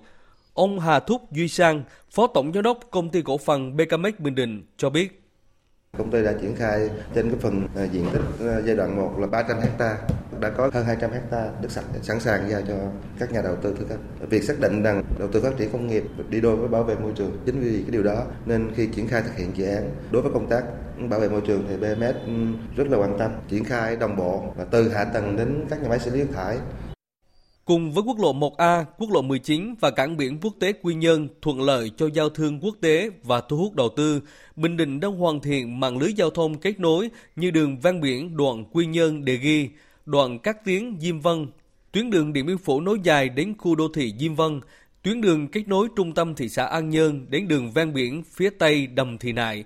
[0.55, 4.35] Ông Hà Thúc Duy Sang, Phó Tổng Giám đốc Công ty Cổ phần BKMX Bình
[4.35, 5.28] Định cho biết.
[5.99, 9.19] Công ty đã triển khai trên cái phần à, diện tích à, giai đoạn 1
[9.19, 9.99] là 300 hecta
[10.41, 12.75] đã có hơn 200 hecta đất sạch sẵn sàng giao cho
[13.19, 13.99] các nhà đầu tư thứ cấp.
[14.31, 16.95] Việc xác định rằng đầu tư phát triển công nghiệp đi đôi với bảo vệ
[16.95, 17.39] môi trường.
[17.47, 20.33] Chính vì cái điều đó, nên khi triển khai thực hiện dự án, đối với
[20.33, 20.63] công tác
[21.09, 22.33] bảo vệ môi trường thì BMS ừ,
[22.77, 25.89] rất là quan tâm triển khai đồng bộ và từ hạ tầng đến các nhà
[25.89, 26.59] máy xử lý nước thải
[27.69, 31.29] Cùng với quốc lộ 1A, quốc lộ 19 và cảng biển quốc tế Quy Nhơn
[31.43, 34.21] thuận lợi cho giao thương quốc tế và thu hút đầu tư,
[34.57, 38.37] Bình Định đang hoàn thiện mạng lưới giao thông kết nối như đường ven biển
[38.37, 39.69] đoạn Quy Nhơn Đề Ghi,
[40.07, 41.47] đoạn Cát Tiến Diêm Vân,
[41.93, 44.61] tuyến đường Điện Biên Phủ nối dài đến khu đô thị Diêm Vân,
[45.03, 48.51] tuyến đường kết nối trung tâm thị xã An Nhơn đến đường ven biển phía
[48.51, 49.65] tây Đầm Thị Nại.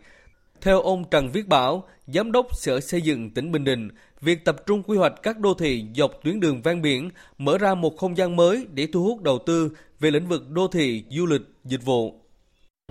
[0.61, 3.89] Theo ông Trần Viết Bảo, Giám đốc Sở Xây dựng tỉnh Bình Định,
[4.23, 7.75] việc tập trung quy hoạch các đô thị dọc tuyến đường ven biển mở ra
[7.75, 9.71] một không gian mới để thu hút đầu tư
[10.01, 12.15] về lĩnh vực đô thị, du lịch, dịch vụ.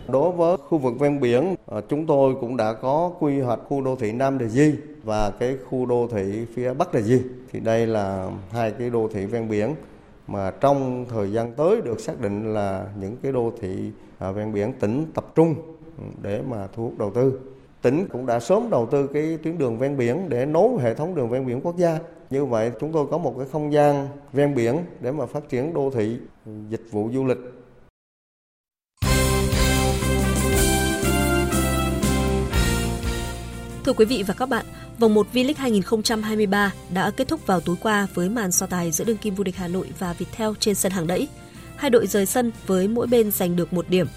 [0.08, 3.82] Đối với khu vực ven biển, ờ, chúng tôi cũng đã có quy hoạch khu
[3.82, 4.72] đô thị Nam Đề Di
[5.04, 7.20] và cái khu đô thị phía Bắc Đề Di.
[7.52, 9.76] Thì đây là hai cái đô thị ven biển
[10.28, 14.54] mà trong thời gian tới được xác định là những cái đô thị à, ven
[14.54, 15.56] biển tỉnh tập trung
[16.22, 17.40] để mà thu hút đầu tư.
[17.82, 21.16] Tỉnh cũng đã sớm đầu tư cái tuyến đường ven biển để nối hệ thống
[21.16, 22.00] đường ven biển quốc gia.
[22.30, 25.74] Như vậy chúng tôi có một cái không gian ven biển để mà phát triển
[25.74, 26.18] đô thị,
[26.70, 27.38] dịch vụ du lịch
[33.86, 34.66] Thưa quý vị và các bạn,
[35.00, 39.06] vòng 1 V-League 2023 đã kết thúc vào tối qua với màn so tài giữa
[39.06, 41.28] đương kim vô địch Hà Nội và Viettel trên sân hàng đẫy.
[41.76, 44.08] Hai đội rời sân với mỗi bên giành được một điểm.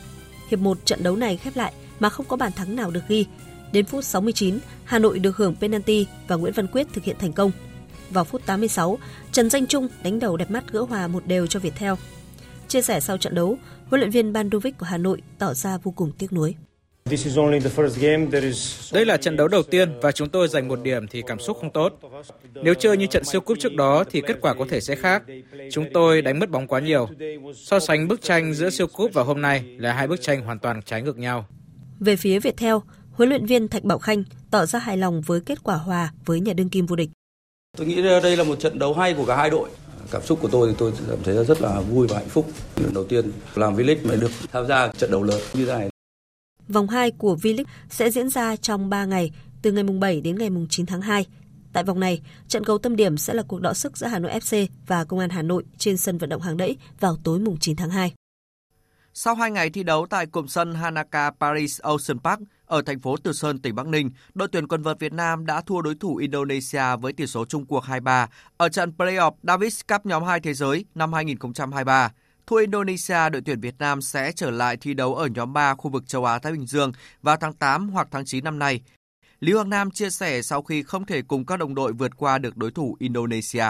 [0.49, 3.27] Hiệp 1 trận đấu này khép lại mà không có bàn thắng nào được ghi.
[3.75, 7.33] Đến phút 69, Hà Nội được hưởng penalty và Nguyễn Văn Quyết thực hiện thành
[7.33, 7.51] công.
[8.11, 8.99] Vào phút 86,
[9.33, 11.93] Trần Danh Trung đánh đầu đẹp mắt gỡ hòa một đều cho Viettel.
[12.69, 15.93] Chia sẻ sau trận đấu, huấn luyện viên Bandovic của Hà Nội tỏ ra vô
[15.97, 16.55] cùng tiếc nuối.
[18.93, 21.57] Đây là trận đấu đầu tiên và chúng tôi giành một điểm thì cảm xúc
[21.61, 21.99] không tốt.
[22.55, 25.23] Nếu chơi như trận siêu cúp trước đó thì kết quả có thể sẽ khác.
[25.71, 27.09] Chúng tôi đánh mất bóng quá nhiều.
[27.55, 30.59] So sánh bức tranh giữa siêu cúp và hôm nay là hai bức tranh hoàn
[30.59, 31.47] toàn trái ngược nhau.
[32.01, 32.75] Về phía Viettel,
[33.15, 36.41] huấn luyện viên Thạch Bảo Khanh tỏ ra hài lòng với kết quả hòa với
[36.41, 37.11] nhà đương kim vô địch.
[37.77, 39.71] Tôi nghĩ đây là một trận đấu hay của cả hai đội.
[40.11, 42.51] Cảm xúc của tôi thì tôi cảm thấy rất là vui và hạnh phúc.
[42.77, 45.89] Lần đầu tiên làm V-League mà được tham gia trận đấu lớn như thế này.
[46.69, 49.31] Vòng 2 của V-League sẽ diễn ra trong 3 ngày
[49.63, 51.27] từ ngày 7 đến ngày 9 tháng 2.
[51.73, 54.33] Tại vòng này, trận cầu tâm điểm sẽ là cuộc đọ sức giữa Hà Nội
[54.33, 57.57] FC và Công an Hà Nội trên sân vận động hàng đẫy vào tối mùng
[57.59, 58.13] 9 tháng 2.
[59.15, 63.17] Sau 2 ngày thi đấu tại cụm sân Hanaka Paris Ocean Park ở thành phố
[63.17, 66.17] Từ Sơn, tỉnh Bắc Ninh, đội tuyển quần vợt Việt Nam đã thua đối thủ
[66.17, 70.55] Indonesia với tỷ số chung cuộc 2-3 ở trận playoff Davis Cup nhóm 2 thế
[70.55, 72.13] giới năm 2023.
[72.47, 75.91] Thua Indonesia, đội tuyển Việt Nam sẽ trở lại thi đấu ở nhóm 3 khu
[75.91, 76.93] vực châu Á Thái Bình Dương
[77.23, 78.81] vào tháng 8 hoặc tháng 9 năm nay.
[79.41, 82.39] Lý Hoàng Nam chia sẻ sau khi không thể cùng các đồng đội vượt qua
[82.39, 83.67] được đối thủ Indonesia.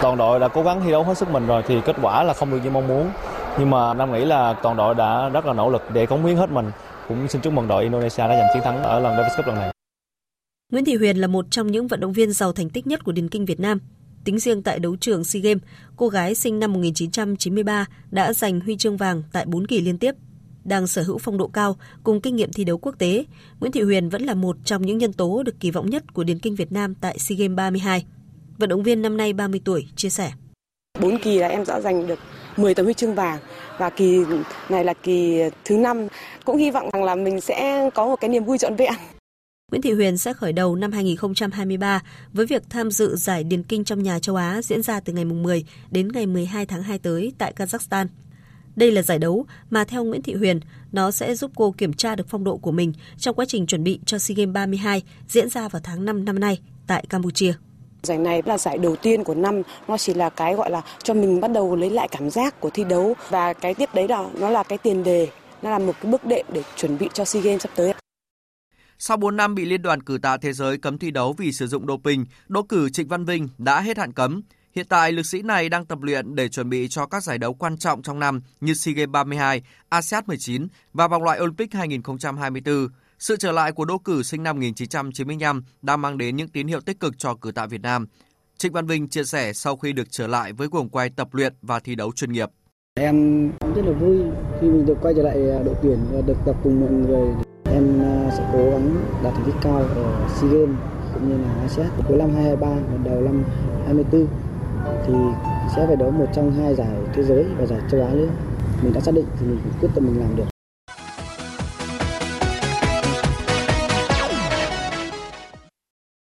[0.00, 2.34] Toàn đội đã cố gắng thi đấu hết sức mình rồi thì kết quả là
[2.34, 3.10] không được như mong muốn.
[3.58, 6.36] Nhưng mà Nam nghĩ là toàn đội đã rất là nỗ lực để cống hiến
[6.36, 6.70] hết mình.
[7.08, 9.54] Cũng xin chúc mừng đội Indonesia đã giành chiến thắng ở lần Davis Cup lần
[9.54, 9.72] này.
[10.72, 13.12] Nguyễn Thị Huyền là một trong những vận động viên giàu thành tích nhất của
[13.12, 13.78] điền kinh Việt Nam.
[14.24, 15.62] Tính riêng tại đấu trường SEA Games,
[15.96, 20.14] cô gái sinh năm 1993 đã giành huy chương vàng tại 4 kỳ liên tiếp.
[20.64, 23.24] Đang sở hữu phong độ cao cùng kinh nghiệm thi đấu quốc tế,
[23.60, 26.24] Nguyễn Thị Huyền vẫn là một trong những nhân tố được kỳ vọng nhất của
[26.24, 28.04] điền kinh Việt Nam tại SEA Games 32.
[28.58, 30.32] Vận động viên năm nay 30 tuổi chia sẻ.
[31.00, 32.18] 4 kỳ là em đã giành được
[32.58, 33.38] 10 tấm huy chương vàng
[33.78, 34.18] và kỳ
[34.68, 36.08] này là kỳ thứ năm
[36.44, 38.92] cũng hy vọng rằng là mình sẽ có một cái niềm vui trọn vẹn.
[39.70, 42.02] Nguyễn Thị Huyền sẽ khởi đầu năm 2023
[42.32, 45.24] với việc tham dự giải điền kinh trong nhà châu Á diễn ra từ ngày
[45.24, 48.06] 10 đến ngày 12 tháng 2 tới tại Kazakhstan.
[48.76, 50.60] Đây là giải đấu mà theo Nguyễn Thị Huyền,
[50.92, 53.84] nó sẽ giúp cô kiểm tra được phong độ của mình trong quá trình chuẩn
[53.84, 57.52] bị cho SEA Games 32 diễn ra vào tháng 5 năm nay tại Campuchia.
[58.02, 61.14] Giải này là giải đầu tiên của năm, nó chỉ là cái gọi là cho
[61.14, 64.28] mình bắt đầu lấy lại cảm giác của thi đấu và cái tiếp đấy là
[64.40, 65.28] nó là cái tiền đề,
[65.62, 67.94] nó là một cái bước đệm để chuẩn bị cho SEA Games sắp tới.
[68.98, 71.66] Sau 4 năm bị Liên đoàn cử tạ thế giới cấm thi đấu vì sử
[71.66, 74.42] dụng doping, đỗ cử Trịnh Văn Vinh đã hết hạn cấm.
[74.74, 77.54] Hiện tại, lực sĩ này đang tập luyện để chuẩn bị cho các giải đấu
[77.54, 82.88] quan trọng trong năm như SEA Games 32, ASEAN 19 và vòng loại Olympic 2024.
[83.18, 86.80] Sự trở lại của đỗ cử sinh năm 1995 đã mang đến những tín hiệu
[86.80, 88.06] tích cực cho cử tạ Việt Nam.
[88.58, 91.54] Trịnh Văn Vinh chia sẻ sau khi được trở lại với guồng quay tập luyện
[91.62, 92.48] và thi đấu chuyên nghiệp.
[92.94, 94.18] Em rất là vui
[94.60, 97.34] khi mình được quay trở lại à, đội tuyển và được tập cùng mọi người.
[97.64, 100.76] Em à, sẽ cố gắng đạt thành tích cao ở SEA Games
[101.14, 103.44] cũng như là ASEAN cuối năm 2023 và đầu năm
[103.86, 104.26] 2024
[105.06, 105.14] thì
[105.76, 108.30] sẽ phải đấu một trong hai giải thế giới và giải châu Á nữa.
[108.82, 110.57] Mình đã xác định thì mình quyết tâm mình làm được.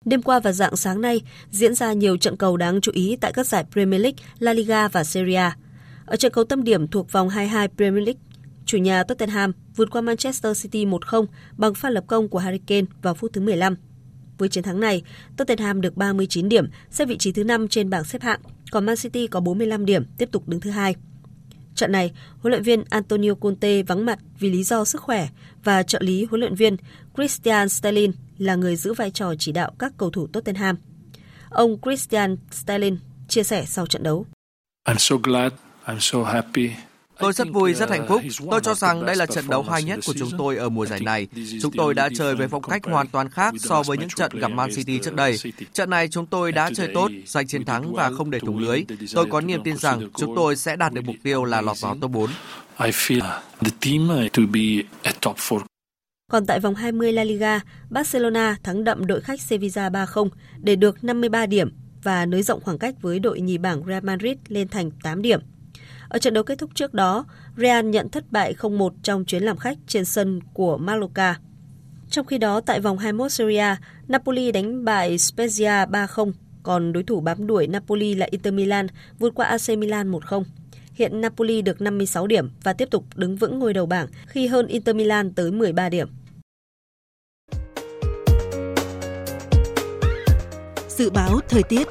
[0.09, 3.33] Đêm qua và dạng sáng nay diễn ra nhiều trận cầu đáng chú ý tại
[3.33, 5.55] các giải Premier League, La Liga và Serie A.
[6.05, 8.21] Ở trận cầu tâm điểm thuộc vòng 22 Premier League,
[8.65, 11.25] chủ nhà Tottenham vượt qua Manchester City 1-0
[11.57, 13.75] bằng pha lập công của Harry Kane vào phút thứ 15.
[14.37, 15.03] Với chiến thắng này,
[15.37, 18.39] Tottenham được 39 điểm, xếp vị trí thứ 5 trên bảng xếp hạng,
[18.71, 20.95] còn Man City có 45 điểm, tiếp tục đứng thứ hai.
[21.75, 25.27] Trận này, huấn luyện viên Antonio Conte vắng mặt vì lý do sức khỏe
[25.63, 26.77] và trợ lý huấn luyện viên
[27.15, 30.75] Christian Sterling là người giữ vai trò chỉ đạo các cầu thủ Tottenham.
[31.49, 34.25] Ông Christian Sterling chia sẻ sau trận đấu.
[34.85, 35.51] I'm so glad,
[35.85, 36.69] I'm so happy.
[37.19, 38.21] Tôi rất vui, rất hạnh phúc.
[38.51, 40.99] Tôi cho rằng đây là trận đấu hay nhất của chúng tôi ở mùa giải
[40.99, 41.27] này.
[41.61, 44.47] Chúng tôi đã chơi với phong cách hoàn toàn khác so với những trận gặp
[44.47, 45.37] Man City trước đây.
[45.73, 48.83] Trận này chúng tôi đã chơi tốt, giành chiến thắng và không để thủng lưới.
[49.13, 51.97] Tôi có niềm tin rằng chúng tôi sẽ đạt được mục tiêu là lọt vào
[52.01, 52.29] top 4.
[56.29, 57.59] Còn tại vòng 20 La Liga,
[57.89, 61.71] Barcelona thắng đậm đội khách Sevilla 3-0 để được 53 điểm
[62.03, 65.39] và nới rộng khoảng cách với đội nhì bảng Real Madrid lên thành 8 điểm.
[66.09, 67.25] Ở trận đấu kết thúc trước đó,
[67.57, 71.35] Real nhận thất bại 0-1 trong chuyến làm khách trên sân của Mallorca.
[72.09, 73.77] Trong khi đó, tại vòng 21 Serie A,
[74.07, 76.31] Napoli đánh bại Spezia 3-0,
[76.63, 78.87] còn đối thủ bám đuổi Napoli là Inter Milan
[79.19, 80.43] vượt qua AC Milan 1-0.
[80.93, 84.67] Hiện Napoli được 56 điểm và tiếp tục đứng vững ngôi đầu bảng khi hơn
[84.67, 86.07] Inter Milan tới 13 điểm.
[90.99, 91.87] Dự báo thời tiết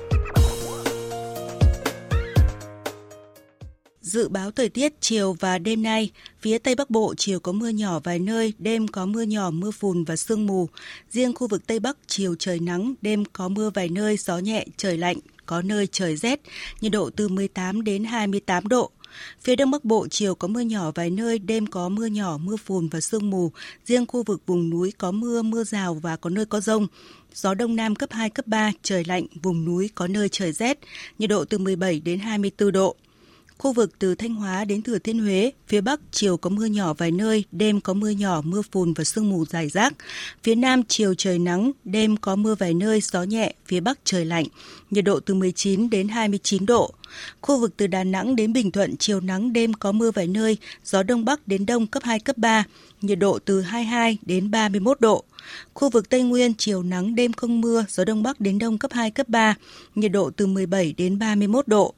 [4.01, 7.69] Dự báo thời tiết chiều và đêm nay, phía Tây Bắc Bộ chiều có mưa
[7.69, 10.69] nhỏ vài nơi, đêm có mưa nhỏ, mưa phùn và sương mù.
[11.11, 14.67] Riêng khu vực Tây Bắc chiều trời nắng, đêm có mưa vài nơi, gió nhẹ,
[14.77, 16.41] trời lạnh, có nơi trời rét,
[16.81, 18.91] nhiệt độ từ 18 đến 28 độ.
[19.41, 22.57] Phía Đông Bắc Bộ chiều có mưa nhỏ vài nơi, đêm có mưa nhỏ, mưa
[22.57, 23.53] phùn và sương mù.
[23.87, 26.87] Riêng khu vực vùng núi có mưa, mưa rào và có nơi có rông.
[27.35, 30.79] Gió Đông Nam cấp 2, cấp 3, trời lạnh, vùng núi có nơi trời rét,
[31.19, 32.97] nhiệt độ từ 17 đến 24 độ.
[33.59, 36.95] Khu vực từ Thanh Hóa đến Thừa Thiên Huế, phía Bắc chiều có mưa nhỏ
[36.95, 39.95] vài nơi, đêm có mưa nhỏ, mưa phùn và sương mù dài rác.
[40.43, 44.25] Phía Nam chiều trời nắng, đêm có mưa vài nơi, gió nhẹ, phía Bắc trời
[44.25, 44.45] lạnh,
[44.91, 46.95] nhiệt độ từ 19 đến 29 độ.
[47.41, 50.57] Khu vực từ Đà Nẵng đến Bình Thuận chiều nắng đêm có mưa vài nơi,
[50.85, 52.65] gió đông bắc đến đông cấp 2 cấp 3,
[53.01, 55.25] nhiệt độ từ 22 đến 31 độ.
[55.75, 58.93] Khu vực Tây Nguyên chiều nắng đêm không mưa, gió đông bắc đến đông cấp
[58.93, 59.55] 2 cấp 3,
[59.95, 61.95] nhiệt độ từ 17 đến 31 độ.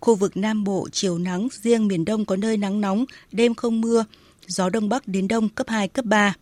[0.00, 3.80] Khu vực Nam Bộ chiều nắng, riêng miền Đông có nơi nắng nóng, đêm không
[3.80, 4.04] mưa,
[4.46, 6.34] gió đông bắc đến đông cấp 2 cấp 3.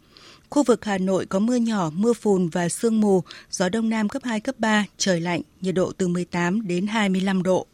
[0.50, 4.08] Khu vực Hà Nội có mưa nhỏ, mưa phùn và sương mù, gió đông nam
[4.08, 7.66] cấp 2 cấp 3, trời lạnh, nhiệt độ từ 18 đến 25 độ.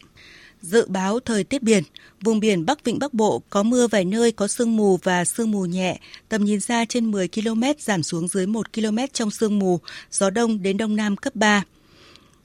[0.63, 1.83] Dự báo thời tiết biển,
[2.21, 5.51] vùng biển Bắc Vịnh Bắc Bộ có mưa vài nơi có sương mù và sương
[5.51, 5.99] mù nhẹ,
[6.29, 9.81] tầm nhìn xa trên 10 km giảm xuống dưới 1 km trong sương mù,
[10.11, 11.65] gió đông đến đông nam cấp 3.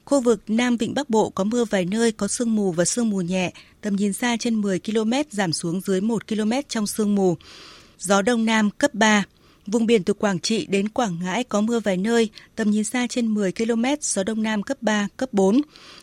[0.06, 3.10] Khu vực Nam Vịnh Bắc Bộ có mưa vài nơi có sương mù và sương
[3.10, 3.52] mù nhẹ,
[3.82, 7.38] tầm nhìn xa trên 10 km giảm xuống dưới 1 km trong sương mù.
[8.00, 9.24] Gió đông nam cấp 3.
[9.68, 13.08] Vùng biển từ Quảng Trị đến Quảng Ngãi có mưa vài nơi, tầm nhìn xa
[13.10, 15.62] trên 10 km, gió đông nam cấp 3, cấp 4.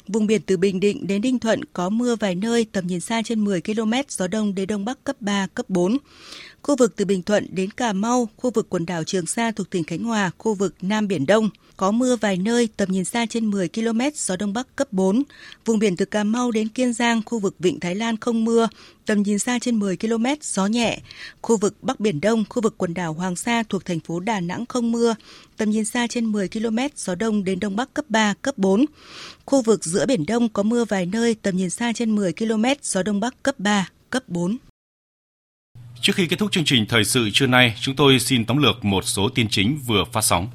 [0.08, 3.22] Vùng biển từ Bình Định đến Ninh Thuận có mưa vài nơi, tầm nhìn xa
[3.24, 5.98] trên 10 km, gió đông đến đông bắc cấp 3, cấp 4.
[6.62, 9.70] Khu vực từ Bình Thuận đến Cà Mau, khu vực quần đảo Trường Sa thuộc
[9.70, 13.26] tỉnh Khánh Hòa, khu vực Nam Biển Đông, có mưa vài nơi, tầm nhìn xa
[13.26, 15.22] trên 10 km, gió Đông Bắc cấp 4.
[15.64, 18.68] Vùng biển từ Cà Mau đến Kiên Giang, khu vực Vịnh Thái Lan không mưa,
[19.06, 20.98] tầm nhìn xa trên 10 km, gió nhẹ.
[21.42, 24.40] Khu vực Bắc Biển Đông, khu vực quần đảo Hoàng Sa thuộc thành phố Đà
[24.40, 25.14] Nẵng không mưa,
[25.56, 28.84] tầm nhìn xa trên 10 km, gió Đông đến Đông Bắc cấp 3, cấp 4.
[29.46, 32.64] Khu vực giữa Biển Đông có mưa vài nơi, tầm nhìn xa trên 10 km,
[32.82, 34.56] gió Đông Bắc cấp 3, cấp 4.
[36.02, 38.84] Trước khi kết thúc chương trình thời sự trưa nay, chúng tôi xin tóm lược
[38.84, 40.48] một số tin chính vừa phát sóng.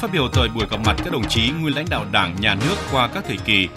[0.00, 2.74] Phát biểu tại buổi gặp mặt các đồng chí nguyên lãnh đạo Đảng, Nhà nước
[2.92, 3.68] qua các thời kỳ,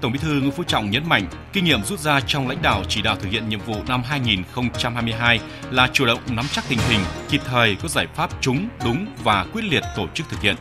[0.00, 2.82] Tổng Bí thư Nguyễn Phú Trọng nhấn mạnh kinh nghiệm rút ra trong lãnh đạo
[2.88, 7.00] chỉ đạo thực hiện nhiệm vụ năm 2022 là chủ động nắm chắc tình hình,
[7.28, 10.56] kịp thời có giải pháp trúng, đúng và quyết liệt tổ chức thực hiện.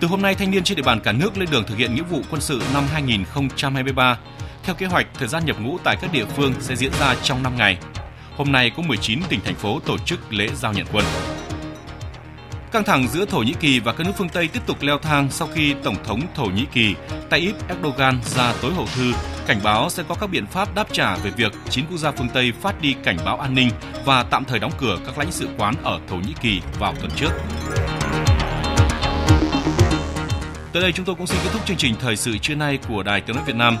[0.00, 2.02] Từ hôm nay, thanh niên trên địa bàn cả nước lên đường thực hiện nghĩa
[2.02, 4.18] vụ quân sự năm 2023.
[4.64, 7.42] Theo kế hoạch, thời gian nhập ngũ tại các địa phương sẽ diễn ra trong
[7.42, 7.78] 5 ngày.
[8.36, 11.04] Hôm nay có 19 tỉnh thành phố tổ chức lễ giao nhận quân.
[12.72, 15.30] Căng thẳng giữa Thổ Nhĩ Kỳ và các nước phương Tây tiếp tục leo thang
[15.30, 16.94] sau khi Tổng thống Thổ Nhĩ Kỳ
[17.30, 19.12] Tayyip Erdogan ra tối hậu thư
[19.46, 22.28] cảnh báo sẽ có các biện pháp đáp trả về việc chín quốc gia phương
[22.28, 23.70] Tây phát đi cảnh báo an ninh
[24.04, 27.10] và tạm thời đóng cửa các lãnh sự quán ở Thổ Nhĩ Kỳ vào tuần
[27.16, 27.30] trước.
[30.72, 33.02] Tới đây chúng tôi cũng xin kết thúc chương trình thời sự trưa nay của
[33.02, 33.76] Đài Tiếng nói Việt Nam.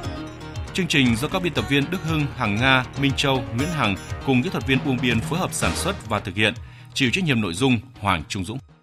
[0.74, 3.96] Chương trình do các biên tập viên Đức Hưng, Hằng Nga, Minh Châu, Nguyễn Hằng
[4.26, 6.54] cùng kỹ thuật viên Buông Biên phối hợp sản xuất và thực hiện,
[6.94, 8.58] chịu trách nhiệm nội dung Hoàng Trung Dũng.